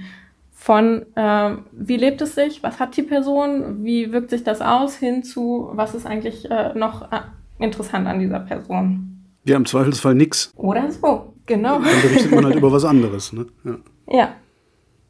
Von 0.54 1.06
äh, 1.16 1.58
wie 1.72 1.98
lebt 1.98 2.22
es 2.22 2.36
sich, 2.36 2.64
was 2.64 2.80
hat 2.80 2.96
die 2.96 3.02
Person, 3.02 3.84
wie 3.84 4.14
wirkt 4.14 4.30
sich 4.30 4.44
das 4.44 4.62
aus, 4.62 4.96
hin 4.96 5.24
zu 5.24 5.70
was 5.74 5.96
ist 5.96 6.06
eigentlich 6.06 6.50
äh, 6.50 6.74
noch 6.76 7.12
äh, 7.12 7.22
interessant 7.60 8.08
an 8.08 8.20
dieser 8.20 8.40
Person. 8.40 9.12
Ja, 9.44 9.58
im 9.58 9.66
Zweifelsfall 9.66 10.14
nix. 10.16 10.52
Oder 10.56 10.92
so, 10.92 11.31
genau. 11.46 11.80
Dann 11.80 12.02
berichtet 12.02 12.32
man 12.32 12.46
halt 12.46 12.56
über 12.56 12.72
was 12.72 12.86
anderes. 12.86 13.34
Ne? 13.34 13.48
Ja. 13.64 13.78
ja. 14.08 14.36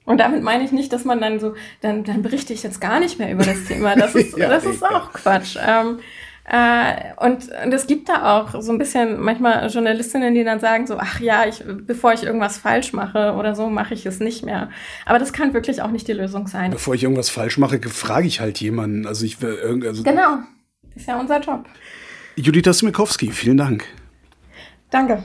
Und 0.05 0.19
damit 0.19 0.43
meine 0.43 0.63
ich 0.63 0.71
nicht, 0.71 0.91
dass 0.91 1.05
man 1.05 1.21
dann 1.21 1.39
so, 1.39 1.53
dann, 1.81 2.03
dann 2.03 2.21
berichte 2.21 2.53
ich 2.53 2.63
jetzt 2.63 2.81
gar 2.81 2.99
nicht 2.99 3.19
mehr 3.19 3.31
über 3.31 3.43
das 3.43 3.65
Thema. 3.65 3.95
Das 3.95 4.15
ist, 4.15 4.37
ja, 4.37 4.49
das 4.49 4.65
ist 4.65 4.83
auch 4.83 5.13
Quatsch. 5.13 5.57
Ähm, 5.65 5.99
äh, 6.43 7.13
und, 7.17 7.49
und 7.63 7.71
es 7.71 7.85
gibt 7.85 8.09
da 8.09 8.39
auch 8.39 8.61
so 8.61 8.71
ein 8.71 8.79
bisschen 8.79 9.21
manchmal 9.21 9.69
Journalistinnen, 9.69 10.33
die 10.33 10.43
dann 10.43 10.59
sagen 10.59 10.87
so, 10.87 10.97
ach 10.97 11.19
ja, 11.19 11.45
ich, 11.47 11.63
bevor 11.65 12.13
ich 12.13 12.23
irgendwas 12.23 12.57
falsch 12.57 12.93
mache 12.93 13.33
oder 13.33 13.55
so, 13.55 13.69
mache 13.69 13.93
ich 13.93 14.05
es 14.05 14.19
nicht 14.19 14.43
mehr. 14.43 14.69
Aber 15.05 15.19
das 15.19 15.33
kann 15.33 15.53
wirklich 15.53 15.81
auch 15.81 15.91
nicht 15.91 16.07
die 16.07 16.13
Lösung 16.13 16.47
sein. 16.47 16.71
Bevor 16.71 16.95
ich 16.95 17.03
irgendwas 17.03 17.29
falsch 17.29 17.57
mache, 17.57 17.79
frage 17.81 18.27
ich 18.27 18.41
halt 18.41 18.59
jemanden. 18.59 19.05
Also 19.05 19.23
ich 19.23 19.41
will 19.41 19.83
also 19.85 20.03
Genau. 20.03 20.39
Ist 20.95 21.07
ja 21.07 21.19
unser 21.19 21.39
Job. 21.39 21.65
Judith 22.35 22.77
Smikowski, 22.77 23.31
vielen 23.31 23.57
Dank. 23.57 23.85
Danke. 24.89 25.23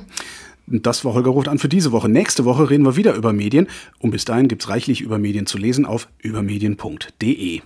Das 0.67 1.05
war 1.05 1.15
Holger 1.15 1.31
ruft 1.31 1.49
an 1.49 1.59
für 1.59 1.69
diese 1.69 1.93
Woche. 1.93 2.09
Nächste 2.09 2.45
Woche 2.45 2.69
reden 2.69 2.85
wir 2.85 2.97
wieder 2.97 3.15
über 3.15 3.33
Medien. 3.33 3.69
Und 3.99 4.11
bis 4.11 4.25
dahin 4.25 4.49
gibt 4.49 4.63
es 4.63 4.69
reichlich 4.69 5.01
über 5.01 5.19
Medien 5.19 5.47
zu 5.47 5.59
lesen 5.59 5.87
auf 5.87 6.09
übermedien.de. 6.19 7.55